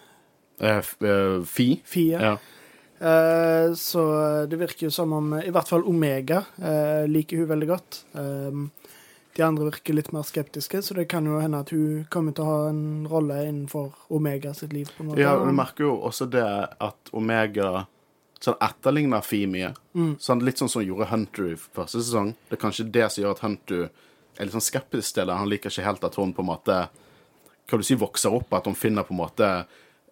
[0.58, 1.68] Eh, eh, Fi.
[1.86, 2.18] Fie.
[2.18, 2.38] Ja.
[2.98, 4.04] Eh, så
[4.50, 8.00] det virker jo som om i hvert fall Omega eh, liker hun veldig godt.
[8.18, 8.72] Um,
[9.38, 12.46] de andre virker litt mer skeptiske, så det kan jo hende at hun kommer til
[12.46, 14.90] å ha en rolle innenfor Omega sitt liv.
[14.98, 15.22] på en måte.
[15.22, 16.48] ja, hun merker jo også det
[16.82, 17.86] at Omega
[18.42, 19.72] sånn etterligner Fi mye.
[20.22, 22.34] Sånn, litt sånn som gjorde Hunter i første sesong.
[22.50, 25.38] Det er kanskje det som gjør at Hunter er litt sånn skeptisk til det.
[25.38, 26.88] Han liker ikke helt at hun på en måte
[27.68, 29.48] Hva du si, vokser opp, at hun finner på en måte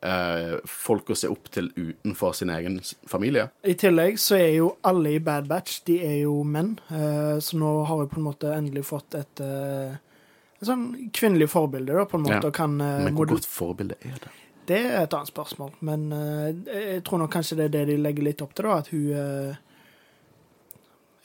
[0.06, 2.78] eh, folk å se opp til utenfor sin egen
[3.10, 3.48] familie.
[3.66, 7.58] I tillegg så er jo alle i Bad Batch de er jo menn, eh, så
[7.60, 9.98] nå har vi på en måte endelig fått et eh,
[10.66, 12.48] sånn kvinnelig forbilde, da, på en måte, Ja.
[12.50, 14.32] og kan eh, Men hvor godt forbilde er det?
[14.66, 16.48] Det er et annet spørsmål, men eh,
[16.96, 19.12] jeg tror nok kanskje det er det de legger litt opp til, da, at hun
[19.14, 19.56] eh,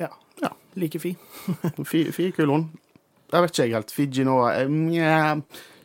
[0.02, 0.10] ja,
[0.42, 0.50] Ja.
[0.76, 1.14] like Fi.
[1.84, 2.70] Fi, fi kul, hun.
[3.32, 3.92] Jeg vet ikke jeg helt.
[3.94, 4.36] Fiji nå
[4.68, 5.40] Nja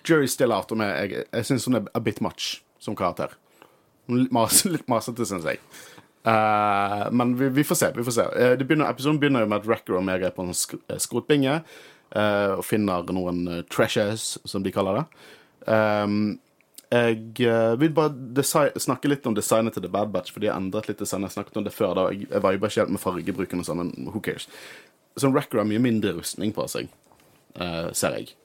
[0.06, 3.34] Jury's still out jeg Jeg, jeg syns hun er a bit much som karakter.
[4.06, 5.62] Er mas, litt masete, syns jeg.
[6.26, 7.92] Uh, men vi, vi får se.
[7.96, 8.24] vi får se.
[8.34, 10.98] Uh, begynner, episoden begynner jo med at Racker og meg er på en sk eh,
[11.02, 15.06] skrotbinge uh, og finner noen trashes, som de kaller det.
[15.70, 16.18] Um,
[16.96, 17.50] jeg
[17.82, 21.02] vil bare snakke litt om designet til The Bad Batch, for de har endret litt
[21.02, 21.26] design.
[21.26, 21.96] Jeg snakket om det før.
[21.98, 24.46] da Jeg, jeg var jo bare helt med fargebruken og sånn, men who cares?
[25.20, 26.88] Så Racker har mye mindre rustning på seg,
[27.98, 28.36] ser jeg,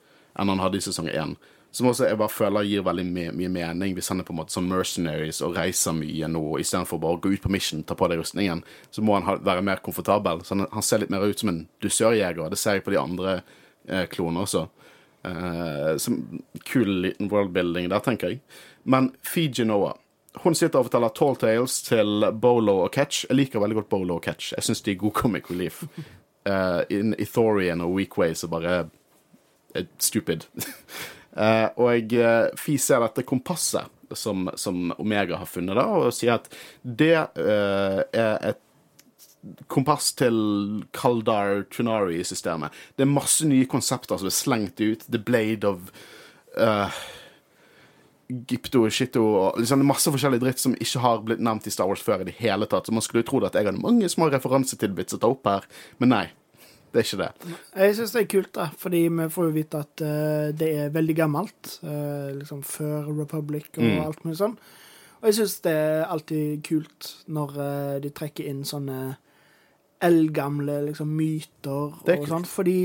[0.40, 1.36] enn han hadde i sesong én.
[1.72, 4.40] Som også jeg bare føler gir veldig mye, mye mening, hvis han er på en
[4.40, 7.94] måte som mercenaries og reiser mye nå, istedenfor bare å gå ut på mission, ta
[7.94, 10.42] på deg rustningen, så må han ha, være mer komfortabel.
[10.42, 12.42] Så han, han ser litt mer ut som en dusørjeger.
[12.50, 13.36] Det ser jeg på de andre
[13.86, 14.66] eh, klonene også.
[15.30, 16.18] Eh, som
[16.66, 18.42] kul liten worldbuilding der, tenker jeg.
[18.82, 19.94] Men Fiji Noah
[20.44, 23.24] hun sitter og forteller tall tales til Bolo og Ketch.
[23.26, 24.52] Jeg liker veldig godt Bolo og Ketch.
[24.54, 25.82] Jeg syns de er god comic relief.
[26.46, 28.76] Uh, in Ithorian og Weak Ways så bare
[29.74, 30.46] er stupid.
[31.36, 36.34] Eh, og jeg Fi ser dette kompasset som, som Omega har funnet, da, og sier
[36.38, 36.50] at
[36.82, 38.66] det eh, er et
[39.72, 40.36] kompass til
[40.92, 45.06] Kaldar-Trenari-systemet Det er masse nye konsepter som er slengt ut.
[45.08, 45.88] The Blade of
[46.58, 47.00] eh,
[48.30, 49.24] Gypto, Shitto
[49.58, 52.36] liksom masse forskjellig dritt som ikke har blitt nevnt i Star Wars før i det
[52.38, 52.86] hele tatt.
[52.86, 55.66] Så man skulle jo tro at jeg hadde mange små referansetilbits å ta opp her,
[56.02, 56.26] men nei.
[56.92, 57.56] Det er ikke det.
[57.76, 60.90] Jeg syns det er kult, da, fordi vi får jo vite at uh, det er
[60.90, 61.78] veldig gammelt.
[61.84, 64.00] Uh, liksom før Republic og Mm.
[64.06, 64.56] alt mulig sånn.
[65.20, 69.16] Og jeg syns det er alltid kult når uh, de trekker inn sånne
[70.02, 72.46] eldgamle liksom, myter er og sånn.
[72.48, 72.78] Fordi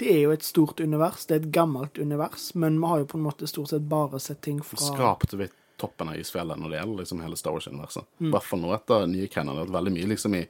[0.00, 1.26] det er jo et stort univers.
[1.28, 4.20] Det er et gammelt univers, men vi har jo på en måte stort sett bare
[4.20, 8.04] sett ting fra Skrapt vidt toppen av isfjellet når det gjelder liksom hele Star Wars-universet.
[8.20, 8.30] I Mm.
[8.34, 10.46] hvert fall nå etter nye vært veldig mye liksom i,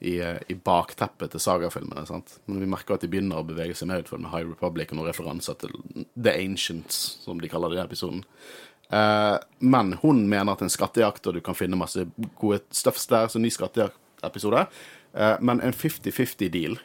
[0.00, 2.06] i, eh, i bakteppet til sagafilmene.
[2.08, 2.38] sant?
[2.46, 4.98] Men vi merker at de begynner å bevege seg mer utfor med High Republic og
[4.98, 5.74] noen referanser til
[6.16, 8.24] The Ancients, som de kaller det i episoden.
[8.90, 12.06] Eh, men hun mener at en skattejakt, og du kan finne masse
[12.40, 14.66] gode stuffs der, så ny skattejaktepisode.
[15.10, 16.76] Uh, men en 50-50-deal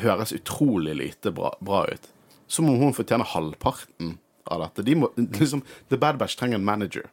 [0.00, 2.08] høres utrolig lite bra, bra ut.
[2.48, 4.84] Som om hun fortjener halvparten av dette.
[4.86, 7.10] De må, liksom, The Bad Batch trenger en manager.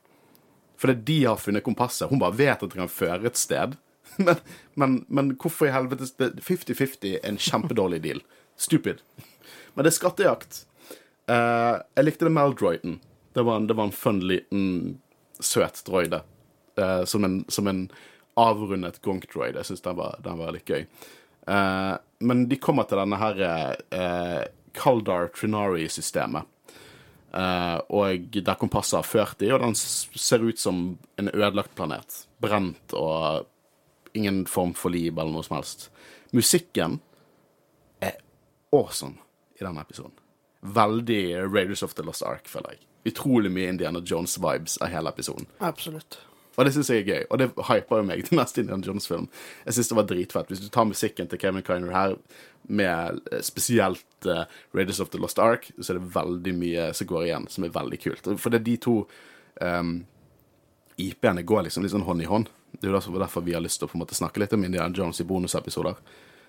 [0.79, 2.09] Fordi de har funnet kompasset.
[2.09, 3.75] Hun bare vet at det kan føre et sted.
[4.25, 4.35] Men,
[4.73, 6.05] men, men hvorfor i helvete
[6.41, 8.19] 50-50 er en kjempedårlig deal.
[8.57, 9.01] Stupid.
[9.73, 10.59] Men det er skattejakt.
[11.29, 12.99] Uh, jeg likte det Maldroyden.
[13.33, 14.65] Det var en, det var en fun, liten,
[15.39, 16.21] søt droide.
[16.77, 17.87] Uh, som, en, som en
[18.37, 19.57] avrundet gonk-droid.
[19.57, 20.85] Jeg syns den, den var litt gøy.
[21.49, 23.41] Uh, men de kommer til denne her
[24.77, 26.49] Kaldar Trinari-systemet.
[27.33, 30.83] Uh, og der kompasset har ført de, og den ser ut som
[31.17, 32.19] en ødelagt planet.
[32.43, 33.47] Brent og
[34.13, 35.89] ingen form for liv eller noe som helst.
[36.33, 36.99] Musikken
[38.03, 38.19] er
[38.71, 39.17] awesome
[39.59, 40.15] i denne episoden.
[40.63, 41.23] Veldig
[41.53, 42.85] Raiders of the Lost Ark, føler jeg.
[43.11, 45.49] Utrolig mye Indiana Jones-vibes av hele episoden.
[45.59, 46.21] Absolutt.
[46.53, 49.25] Og det syns jeg er gøy, og det hyper jo meg til neste Indiana Jones-film.
[49.65, 50.51] Jeg syns det var dritfett.
[50.53, 52.15] Hvis du tar musikken til Kevin Kiner her,
[52.63, 57.09] med eh, spesielt uh, Raiders of the Lost Ark, så er det veldig mye som
[57.09, 58.29] går igjen, som er veldig kult.
[58.39, 58.95] For det er de to
[59.59, 59.95] um,
[61.01, 62.51] IP-ene går liksom litt sånn hånd i hånd.
[62.73, 64.63] Det er jo derfor, vi har lyst til å på en måte snakke litt om
[64.65, 65.97] Indiana Jones i bonusepisoder.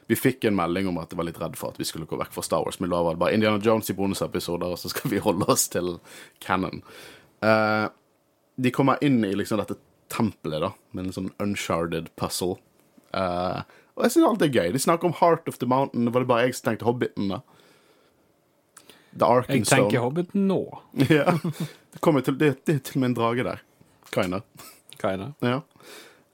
[0.07, 2.19] Vi fikk en melding om at jeg var litt redd for at vi skulle gå
[2.21, 2.81] vekk fra Star Wars.
[2.81, 5.69] Men da var det bare Indiana Jones i bonusepisoder, og så skal vi holde oss
[5.73, 5.99] til
[6.45, 6.83] canon.
[7.45, 7.87] Eh,
[8.57, 9.79] de kommer inn i liksom dette
[10.13, 12.59] tempelet, da, med en sånn uncharted puzzle.
[13.17, 14.73] Eh, og jeg syns alt er gøy.
[14.75, 16.11] De snakker om Heart of the Mountain.
[16.13, 17.43] Var det bare jeg som tenkte Hobbiten, da?
[19.15, 20.61] The Jeg tenker Hobbiten nå.
[21.07, 21.37] ja.
[21.39, 23.63] det, til, det, det er til og med en drage der.
[24.15, 24.43] Kinda.
[24.99, 25.31] Hva er?
[25.45, 25.61] Ja.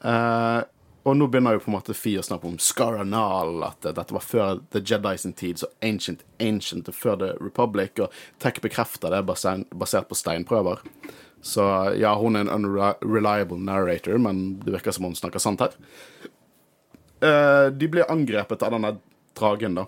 [0.05, 0.61] Eh,
[1.09, 4.25] og nå begynner jo på en måte Fi å snakke om Scaranal, at dette var
[4.25, 9.15] før The Jedi sin tid, så ancient, ancient, og før The Republic, og Tech bekrefter
[9.15, 10.85] det basert, på steinprøver.
[11.41, 11.65] Så
[11.97, 15.73] ja, hun er en unreliable narrator, men det virker som hun snakker sant her.
[17.21, 18.93] Uh, de blir angrepet av denne
[19.37, 19.87] dragen, da.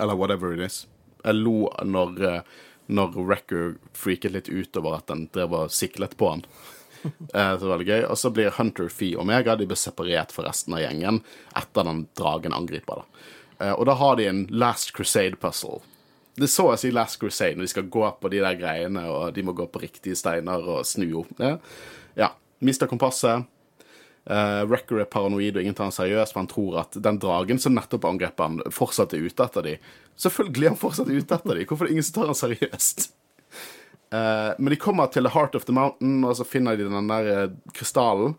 [0.00, 0.86] Eller whatever it is.
[1.24, 2.42] Jeg lo når, eh,
[2.86, 6.44] når Wrecker freaket litt ut over at den drev og siklet på han.
[7.34, 8.02] Eh, så veldig gøy.
[8.08, 11.20] Og så blir Hunter, Fee Omega de blir separert fra resten av gjengen
[11.58, 13.02] etter den dragen angriper.
[13.02, 13.26] da.
[13.60, 15.82] Eh, og da har de en Last Crusade-puzzle.
[16.38, 19.34] Det så å si Last Crusade når de skal gå på de der greiene, og
[19.34, 21.32] de må gå på riktige steiner og snu opp.
[21.42, 21.56] Ja,
[22.18, 22.32] ja.
[22.64, 23.46] Mister kompasset.
[24.28, 27.60] Uh, Wrecker er paranoid og ingen tar han seriøst, for han tror at den dragen
[27.62, 29.86] som nettopp angrep han, fortsatt er ute etter dem.
[30.20, 31.64] Selvfølgelig er han fortsatt ute etter dem!
[31.64, 33.06] Hvorfor er det ingen som tar han seriøst?
[34.10, 37.10] Eh, men de kommer til The Heart of the Mountain, og så finner de den
[37.10, 38.36] der eh, krystallen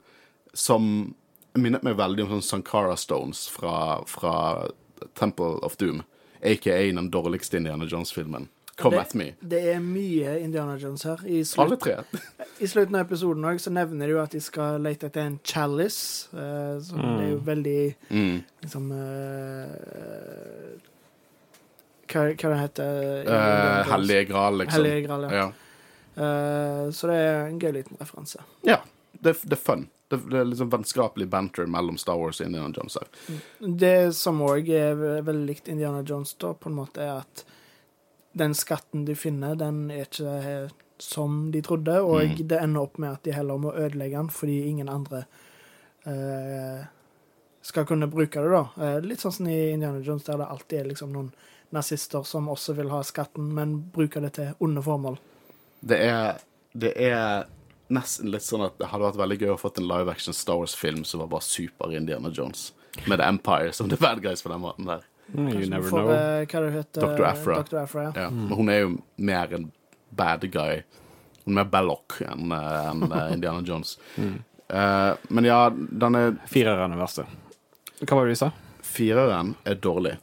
[0.53, 1.13] som
[1.57, 4.35] minnet meg veldig om sånn Sankara Stones fra, fra
[5.19, 6.03] Temple of Doom.
[6.41, 8.47] Aka den dårligste Indiana Jones-filmen.
[8.79, 9.25] Come det, at me.
[9.41, 11.19] Det er mye Indiana Jones her.
[11.27, 11.97] I, Alle tre.
[12.63, 15.39] I slutten av episoden også, så nevner de jo at de skal lete etter en
[15.43, 16.29] chalice.
[16.31, 17.17] uh, som mm.
[17.17, 18.37] er jo veldig Mm.
[18.63, 20.88] liksom eh,
[22.09, 23.23] hva, hva det heter det?
[23.29, 24.77] Uh, Hellige Gral, liksom.
[24.79, 25.43] Hellige Gral, ja.
[25.43, 25.49] ja.
[26.19, 28.43] Uh, så det er en gøy liten referanse.
[28.67, 28.81] Ja.
[29.11, 29.87] Det, det er fun.
[30.09, 33.07] Det, det er liksom vennskapelig banter mellom Star Wars og Indiana Jones her.
[33.59, 37.43] Det som òg er veldig likt Indiana Jones, da, på en måte, er at
[38.39, 40.69] den skatten de finner, den er ikke
[41.01, 42.47] som de trodde, og Mm.
[42.47, 45.25] det ender opp med at de heller må ødelegge den fordi ingen andre
[46.05, 46.85] eh,
[47.61, 48.63] skal kunne bruke det, da.
[48.83, 51.31] Eh, litt sånn som i Indiana Jones, der det alltid er liksom noen
[51.75, 55.17] nazister som også vil ha skatten, men bruker det til onde formål.
[55.79, 56.39] Det er,
[56.73, 57.45] det er
[57.93, 60.59] nesten litt sånn at det hadde vært veldig gøy å fått en live action Star
[60.59, 62.71] Wars-film som var bare super Indiana Jones.
[63.07, 65.05] Med The Empire som the bad guys på den måten der.
[65.33, 66.11] Mm, You never for, know.
[66.11, 67.25] eh, hva det heter Dr.
[67.29, 67.59] Aphra.
[67.61, 67.77] Dr.
[67.83, 68.11] Afra ja.
[68.15, 68.29] Ja.
[68.33, 68.47] Mm.
[68.57, 68.95] hun er jo
[69.29, 69.67] mer en
[70.09, 70.81] bad guy.
[71.45, 73.95] Hun er mer Belloc enn en eh, Indiana Jones.
[74.17, 77.27] Eh, men ja, den er Fireren er verste.
[78.01, 78.49] Hva var det du sa?
[78.89, 80.15] Fireren er dårlig.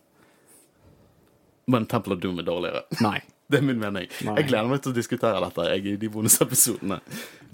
[1.66, 2.84] Men Temple of Doom er dårligere.
[3.00, 3.18] Nei.
[3.46, 4.08] Det er min mening.
[4.26, 4.32] Nei.
[4.40, 6.96] Jeg gleder meg til å diskutere dette jeg, i de bonusepisodene.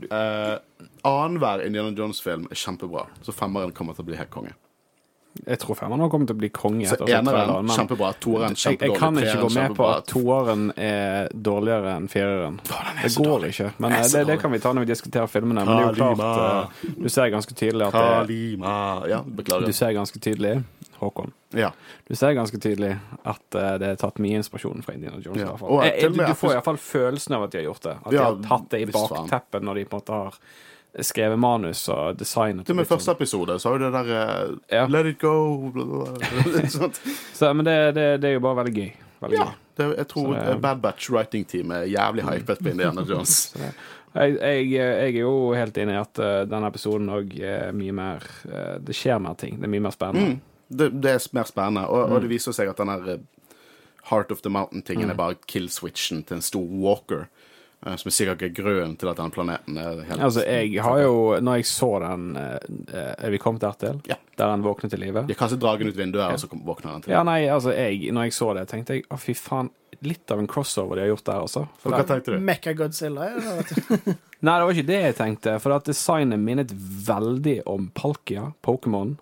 [0.08, 0.56] Uh,
[1.04, 4.54] Annenhver Indiana Jones-film er kjempebra, så femmeren kommer til å bli helt konge.
[5.46, 6.88] Jeg tror femmeren kommer til å bli konge.
[6.90, 11.30] Så eneren er kjempebra, toeren jeg, jeg kan ikke gå med på at toeren er
[11.32, 12.58] dårligere enn fireren.
[12.68, 13.70] er Det går ikke.
[13.80, 15.64] Men eh, det, det kan vi ta når vi diskuterer filmene.
[15.64, 19.66] Men det er jo klart eh, Du ser ganske tydelig at det.
[19.66, 20.58] Du ser ganske tydelig
[21.02, 21.32] Håkon.
[21.58, 21.70] Ja.
[22.08, 25.42] Du ser ganske tydelig at uh, det er tatt mye inspirasjon fra Indiana Jones.
[25.44, 25.54] Ja.
[25.60, 27.96] Og jeg, jeg, du, får iallfall følelsen av at de har gjort det.
[28.02, 30.38] At Ja, de har tatt det i bakteppet når de på en måte har
[31.00, 32.66] skrevet manus og designet.
[32.68, 32.98] Til og med sånn.
[32.98, 34.82] første episode så har jo det der eh, Ja.
[34.92, 37.00] Let it go bla, bla, sånt.
[37.38, 38.90] Så, men det, det, det er jo bare veldig gøy.
[39.24, 39.46] Veldig Ja.
[39.48, 39.58] gøy.
[39.80, 43.38] Det, jeg tror Så eh, Bad Batch writing team er jævlig hypet på Indiana Jones.
[44.12, 47.94] Jeg, jeg, jeg er jo helt enig i at eh, denne episoden òg er mye
[47.96, 49.54] mer eh, Det skjer mer ting.
[49.56, 50.34] Det er mye mer spennende.
[50.34, 50.51] Mm.
[50.76, 52.12] Det, det er mer spennende, og, Mm.
[52.16, 53.18] og det viser seg at den her eh,
[54.10, 57.28] Heart of the Mountain-tingen er bare kill-switchen til en stor walker.
[57.86, 61.00] eh, som er sikkert ikke grunnen til at denne planeten er helt Altså, jeg har
[61.02, 64.00] jo Når jeg så den eh, Er vi kommet dertil?
[64.06, 64.16] Ja.
[64.38, 65.24] Der han våkner til live?
[65.26, 67.12] De kanskje dragen ut vinduet, og så våkner den til.
[67.12, 69.70] Ja, nei, altså, jeg, når jeg så det, tenkte jeg å, fy faen.
[70.02, 71.66] Litt av en crossover de har gjort der, altså.
[71.78, 72.38] For Hva tenkte du?
[72.42, 73.26] Mekka Godzilla.
[73.28, 74.14] er det, vet du.
[74.46, 75.58] Nei, det var ikke det jeg tenkte.
[75.62, 76.72] For at designet minnet
[77.06, 79.12] veldig om Palkia, Pokémon.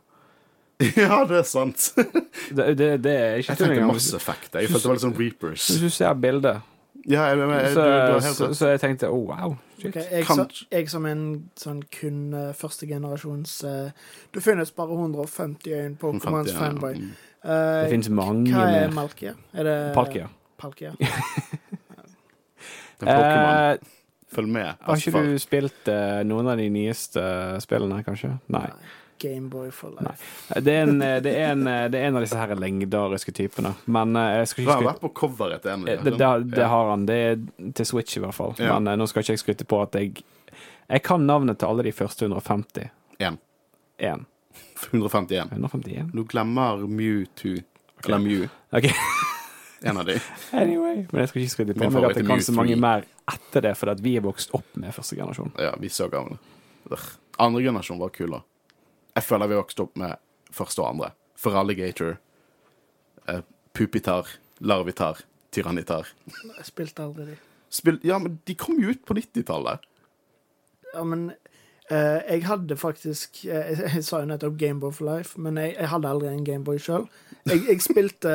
[1.04, 1.92] Ja, det er sant.
[2.56, 4.54] Det, det, det er ikke Jeg tenkte masse Mass Effect.
[4.54, 5.66] Jeg følte det var litt sånn Reapers.
[5.70, 6.66] Hvis du ser bildet,
[7.08, 9.54] Ja, jeg, jeg, jeg, så, du, du så, så jeg tenkte oh, wow.
[9.80, 11.22] Okay, jeg, så, jeg som en
[11.56, 16.58] sånn kun uh, førstegenerasjons uh, Det finnes bare 150 øyne Pokémons 50, ja.
[16.58, 17.00] fanboy.
[17.40, 17.52] Uh,
[17.86, 18.92] Det finnes mange hva er.
[18.92, 19.32] Malkia?
[19.56, 20.28] Er det Palkia.
[20.60, 20.92] Palkia?
[23.00, 23.54] Det er Pokémon.
[23.54, 23.96] Eh,
[24.30, 24.74] Følg med.
[24.80, 27.22] har ikke du spilt uh, noen av de nyeste
[27.64, 28.34] spillene, kanskje?
[28.52, 28.68] Nei.
[29.20, 30.24] Gameboy for life.
[30.60, 33.34] Det er, en, eh, det, er en, eh, det er en av disse her lengdariske
[33.36, 33.74] typene.
[33.84, 36.16] Men eh, jeg skal ikke har vært på coveret til en av Eh, dem, det,
[36.24, 37.06] det, det har han.
[37.08, 38.54] Det er til Switch, i hvert fall.
[38.58, 38.78] Ja.
[38.78, 40.22] Men eh, nå skal ikke jeg skryte på at jeg
[40.90, 42.88] Jeg kan navnet til alle de første 150.
[44.00, 44.24] En.
[44.90, 45.52] 151.
[45.52, 46.10] 151?
[46.16, 47.60] Nå glemmer Mewtwo.
[48.04, 48.48] Eller Mew.
[48.72, 48.92] Okay.
[49.82, 50.18] En av de.
[50.52, 51.06] Anyway.
[51.10, 53.70] Men jeg skal ikke skryte på meg at er kan så mange mer etter det,
[53.80, 55.54] fordi vi er vokst opp med første generasjon.
[55.56, 56.36] Ja, vi er så gamle.
[57.40, 58.42] Andre generasjon var kulere.
[59.20, 60.16] Jeg føler vi vokste opp med
[60.56, 61.12] første og andre.
[61.40, 62.16] Feraligator,
[63.28, 63.42] eh,
[63.76, 64.32] Pupitar,
[64.64, 65.20] Larvitar.
[65.50, 66.06] Tyrannitar.
[66.30, 67.36] Jeg spilte aldri de.
[67.74, 69.82] Spil ja, men de kom jo ut på 90-tallet.
[70.92, 71.24] Ja, men
[71.90, 75.74] eh, jeg hadde faktisk eh, Jeg, jeg sa jo nettopp Gameboy for life, men jeg,
[75.74, 77.08] jeg hadde aldri en Gameboy sjøl.
[77.50, 78.32] Jeg, jeg spilte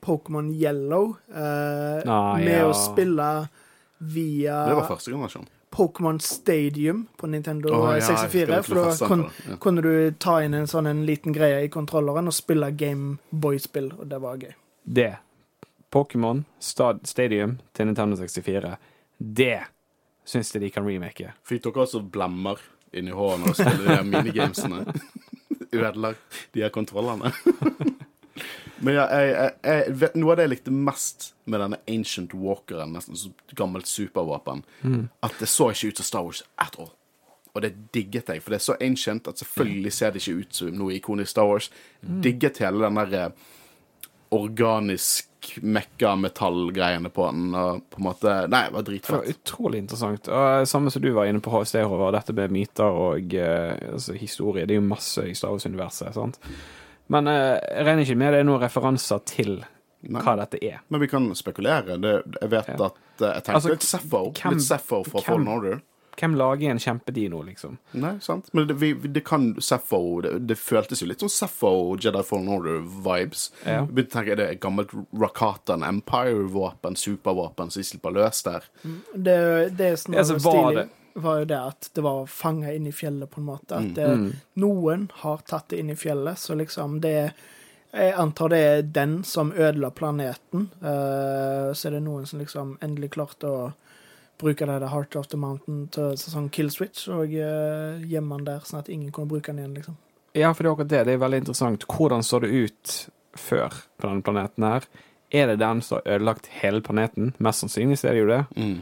[0.00, 2.66] Pokémon Yellow eh, Ah, med ja.
[2.70, 3.28] å spille
[4.00, 5.48] via Det var første generasjon.
[5.70, 8.62] Pokémon Stadium på Nintendo oh, ja, 64.
[8.62, 9.56] For da kun, ja.
[9.56, 14.08] kunne du ta inn en sånn en liten greie i kontrolleren og spille Gameboy-spill, og
[14.10, 14.54] det var gøy.
[14.82, 15.12] Det.
[15.90, 18.74] Pokémon Stadium til Nintendo 64.
[19.18, 19.60] Det
[20.26, 21.34] syns jeg de kan remake.
[21.46, 22.58] Fikk dere også blemmer
[22.92, 24.84] inni hånden og spille de minigamesene?
[25.76, 27.30] Ødelagt de her kontrollene?
[28.80, 32.32] Men ja, jeg, jeg, jeg vet, noe av det jeg likte mest med denne Ancient
[32.36, 34.64] Walkeren, nesten som gammelt supervåpen,
[35.26, 36.92] at det så ikke ut som Star Wars at all.
[37.54, 40.60] Og det digget jeg, for det er så ancient at selvfølgelig ser det ikke ut
[40.60, 41.70] som noe ikonisk Star Wars.
[42.22, 43.48] Digget hele den der eh,
[44.30, 45.26] organisk
[45.64, 50.28] mekka-metall-greiene på den, og på en måte Nei, det var Det var utrolig interessant.
[50.28, 54.66] Og samme som du var inne på Håvard, dette med myter og eh, altså, historie.
[54.66, 56.14] Det er jo masse i Star Wars-universet.
[56.14, 56.38] sant?
[57.10, 59.56] Men eh, jeg regner ikke med det er noen referanser til
[60.06, 60.22] Nei.
[60.24, 60.80] hva dette er.
[60.88, 61.98] Men vi kan spekulere.
[62.00, 62.74] Det, jeg vet Ja.
[62.86, 63.82] at eh, Jeg tenker Altså, litt
[64.38, 65.80] hvem- Litt Sepho fra hvem- Fallen Order.
[66.20, 67.78] Hvem lager en kjempedino, liksom?
[67.94, 68.50] Nei, sant?
[68.52, 72.48] Men det, vi, det kan Sepho det, det føltes jo litt som Sepho Jedi Fallen
[72.52, 73.50] Order-vibes.
[73.64, 73.86] Ja.
[73.86, 78.60] Begynte å tenke, Er det et gammelt Rakatan Empire-våpen, supervåpen, som de slipper løs der?
[79.14, 82.72] Det, det er var Altså, var stilig, det- var jo det at det var fanga
[82.74, 83.78] inn i fjellet, på en måte.
[83.78, 84.08] At det,
[84.60, 87.32] noen har tatt det inn i fjellet, så liksom det
[87.90, 90.68] Jeg antar det er den som ødela planeten.
[90.78, 93.72] Uh, så er det noen som liksom endelig klarte å
[94.38, 98.38] bruke det der Heart of the Mountain til til sånn kill switch, og uh, gjemme
[98.38, 99.98] den der, sånn at ingen kunne bruke den igjen, liksom.
[100.38, 101.04] Ja, for det er akkurat det.
[101.08, 101.86] Det er veldig interessant.
[101.90, 102.94] Hvordan så det ut
[103.34, 104.86] før på denne planeten her?
[105.30, 107.34] Er det den som har ødelagt hele planeten?
[107.38, 108.40] Mest sannsynlig er det jo det.
[108.56, 108.78] Mm.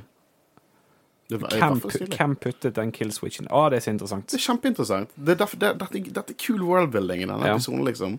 [1.28, 3.48] Hvem, puttet den kill-switchen?
[3.52, 4.28] Å, det er så interessant.
[4.30, 5.10] Det er kjempeinteressant.
[5.14, 7.56] Det er derfor, det, dette, dette er kul worldbuilding i denne Ja.
[7.58, 8.18] episoden, liksom.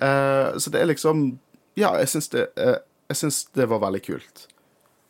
[0.00, 1.38] Uh, så det er liksom
[1.78, 4.46] Ja, jeg syns det, uh, jeg syns det var veldig kult.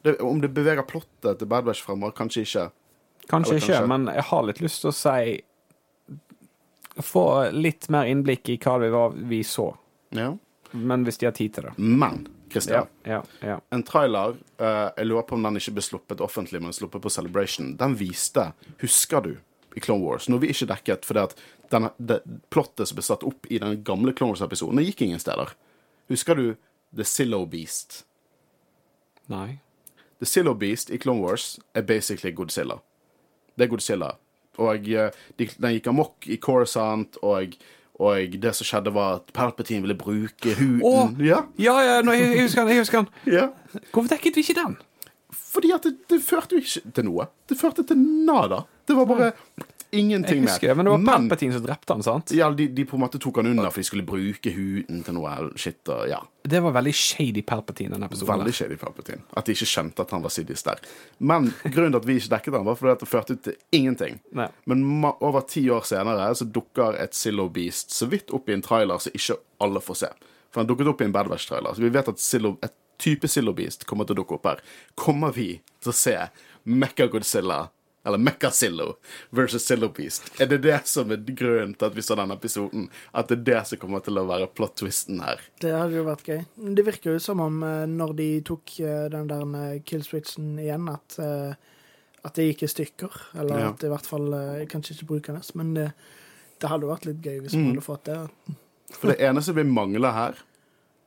[0.04, 2.66] Det, om det beveger plottet til Bad Batch fremover, kanskje ikke.
[3.30, 5.40] Kanskje Eller ikke, kanskje- men jeg har litt lyst til å si
[7.00, 9.70] Få litt mer innblikk i hva det var vi så.
[10.10, 10.34] Ja.
[10.72, 11.72] Men hvis de har tid til det.
[11.78, 13.60] Men Christian, Ja, ja, ja.
[13.70, 17.12] en trailer eh, Jeg lurer på om den ikke ble sluppet offentlig, men sluppet på
[17.12, 17.76] Celebration.
[17.80, 18.50] Den viste,
[18.82, 19.32] husker du,
[19.76, 21.34] i Clone Wars, Noe vi ikke dekket fordi at
[21.70, 25.22] denne, det plottet som ble satt opp i den gamle Clone Wars-episoden, det gikk ingen
[25.22, 25.52] steder.
[26.10, 26.46] Husker du
[26.96, 28.00] The Zillow Beast?
[29.30, 29.60] Nei.
[30.18, 32.80] The Zillow Beast i Clone Wars er basically Godzilla.
[33.54, 34.10] Det er Godzilla.
[34.58, 37.54] Og eh, de, den gikk amok i Coruscant, og,
[38.00, 42.14] og det som skjedde, var at Palpatine ville bruke huden Oh, Ja, Ja, ja, nå,
[42.16, 42.72] jeg, jeg husker den.
[42.74, 43.34] Jeg husker den.
[43.34, 43.48] ja.
[43.92, 44.78] Hvorfor dekket vi ikke den?
[45.50, 47.26] Fordi at det, det førte jo ikke til noe.
[47.50, 48.62] Det førte til nada.
[48.88, 49.32] Det var bare
[49.92, 50.50] ingenting Jeg mer.
[50.52, 52.30] husker det, men det var Palpatine som drepte han, sant?
[52.36, 55.16] ja, de, de på en måte tok han under for de skulle bruke huden til
[55.16, 55.80] noe shit.
[55.88, 58.38] Og, ja, Det var veldig shady Palpatine, den episoden.
[58.38, 59.22] Veldig shady Palpatine.
[59.36, 60.78] At de ikke skjønte at han var Sidious der.
[61.18, 63.56] Men grunnen til at vi ikke dekket han, var fordi at det førte ut til
[63.80, 64.20] ingenting.
[64.32, 64.48] Nei.
[64.66, 64.84] Men
[65.20, 68.98] over ti år senere så dukker et Zillow Beast så vidt opp i en trailer
[69.02, 70.12] som ikke alle får se.
[70.50, 71.74] For han dukket opp i en Bad Batch-trailer.
[71.76, 74.58] Så vi vet at Zillow, et type Zillow Beast kommer til å dukke opp her.
[74.98, 76.16] Kommer vi til å se
[76.68, 77.68] Mecha Godzilla,
[78.06, 78.94] eller Mecha Zillow
[79.36, 80.30] versus Zillow Beast?
[80.40, 82.86] Er det det som er grunnen til at vi så denne episoden?
[83.12, 85.42] At det er det som kommer til å være plot-twisten her?
[85.60, 86.40] Det hadde jo vært gøy.
[86.78, 90.54] Det virker jo som om eh, når de tok eh, den der eh, kill switchen
[90.62, 91.52] igjen, at, eh,
[92.24, 93.20] at det gikk i stykker.
[93.40, 93.68] Eller Ja.
[93.74, 94.30] at det i hvert fall
[94.72, 95.44] kanskje ikke brukende.
[95.54, 95.88] Men det,
[96.60, 97.64] det hadde vært litt gøy hvis Mm.
[97.64, 98.18] man hadde fått det.
[98.96, 100.34] For det eneste vi mangler her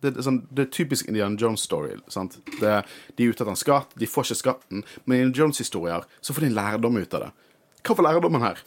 [0.03, 1.97] det, er sånn, det er typisk Indian Jones-story.
[2.11, 2.37] sant?
[2.59, 2.73] Det,
[3.17, 6.35] de er ute etter en skatt, de får ikke skatten, men i Indian Jones-historier så
[6.35, 7.31] får de en lærdom ut av det.
[7.83, 8.61] Hva var lærdommen her?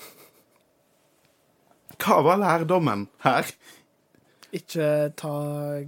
[2.03, 3.49] Hva var lærdommen her?
[4.57, 5.33] Ikke ta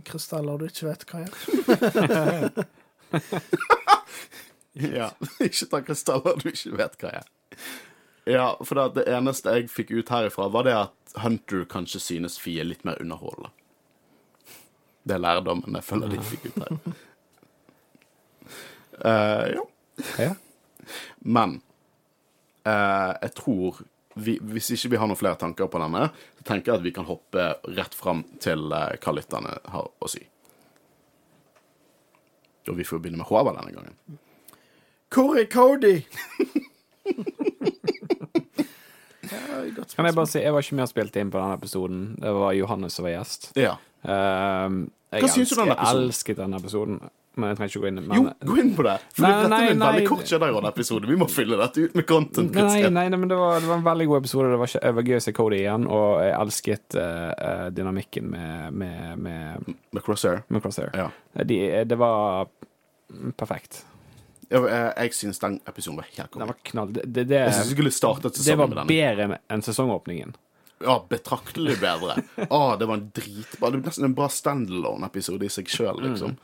[0.08, 1.32] krystaller du ikke vet hva er.
[4.78, 5.08] Ja,
[5.42, 7.28] Ikke ta krystaller du ikke vet hva er.
[8.28, 12.36] Ja, for det, det eneste jeg fikk ut herifra, var det at Hunter kanskje synes
[12.38, 13.50] Fie er litt mer underholdende.
[15.08, 16.80] Det er lærdommen jeg føler de fikk ut her.
[18.98, 19.62] Uh, ja.
[20.18, 20.32] Ja.
[21.22, 21.52] Men
[22.66, 23.76] uh, jeg tror
[24.18, 26.08] vi, Hvis ikke vi har noen flere tanker på denne,
[26.40, 27.44] så tenker jeg at vi kan hoppe
[27.76, 30.24] rett fram til uh, hva lytterne har å si.
[32.66, 34.18] Og vi får begynne med Håvard denne gangen.
[35.14, 36.02] Hvor er Cody?
[39.94, 42.02] Kan jeg bare si, jeg var ikke med og spilte inn på denne episoden.
[42.22, 43.50] Det var Johannes som var gjest.
[43.58, 43.76] Ja.
[44.02, 46.02] Um, jeg Hva syns du den episoden?
[46.08, 47.00] Elsket denne episoden.
[47.38, 48.96] Men jeg trenger ikke gå inn men, Jo, gå inn på det!
[49.14, 49.88] For Nei, dette nei, er en nei.
[49.92, 51.06] veldig kort Jedi-råd-episode.
[51.06, 52.56] Vi må fylle dette ut med content.
[52.58, 54.48] Nei, nei, men det var, det var en veldig god episode.
[54.50, 58.74] Det var, det var gøy å se Cody igjen, og jeg elsket eh, dynamikken med,
[58.82, 60.42] med, med, Med Crosshair.
[60.50, 60.90] med Crosshair.
[60.98, 61.06] Ja.
[61.46, 61.60] De,
[61.92, 62.50] det var
[63.38, 63.84] perfekt.
[64.48, 66.46] Jeg, jeg, jeg syns den episoden var helt konge.
[66.48, 66.92] var knall.
[66.96, 68.92] Det, det, det, Jeg syns vi skulle startet sesongen var med den.
[68.92, 70.36] bedre enn sesongåpningen.
[70.84, 72.22] Ja, betraktelig bedre.
[72.54, 76.36] Ah, det var en dritbra Det var nesten en bra standalone-episode i seg sjøl, liksom.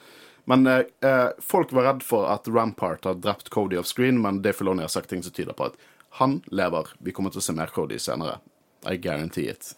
[0.50, 4.42] Men eh, eh, folk var redd for at Rampart har drept Cody off screen, men
[4.42, 5.78] Dave Filoni har sagt ting som tyder på at
[6.18, 6.90] han lever.
[6.98, 8.36] Vi kommer til å se mer Cody senere.
[8.84, 9.72] I guarantee it.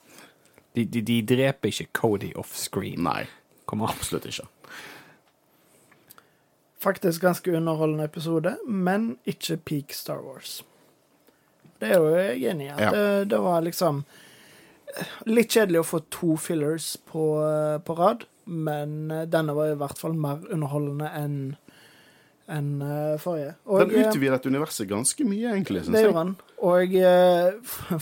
[0.75, 3.05] De, de, de dreper ikke Cody off screen.
[3.07, 3.23] Nei,
[3.71, 4.49] absolutt ikke.
[6.79, 10.61] Faktisk ganske underholdende episode, men ikke peak Star Wars.
[11.81, 12.73] Det er jo jeg enig i.
[12.73, 12.91] Ja.
[12.93, 14.03] det, det var liksom
[14.97, 19.73] eh, Litt kjedelig å få to fillers på, eh, på rad, men eh, denne var
[19.73, 21.39] i hvert fall mer underholdende enn
[22.47, 22.77] enn
[23.19, 23.57] forrige.
[23.67, 26.35] Og, Den utvidet universet ganske mye, egentlig, Synes det gjorde den.
[26.63, 26.93] Og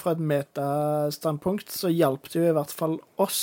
[0.02, 3.38] fra et metastandpunkt så hjalp det jo i hvert fall oss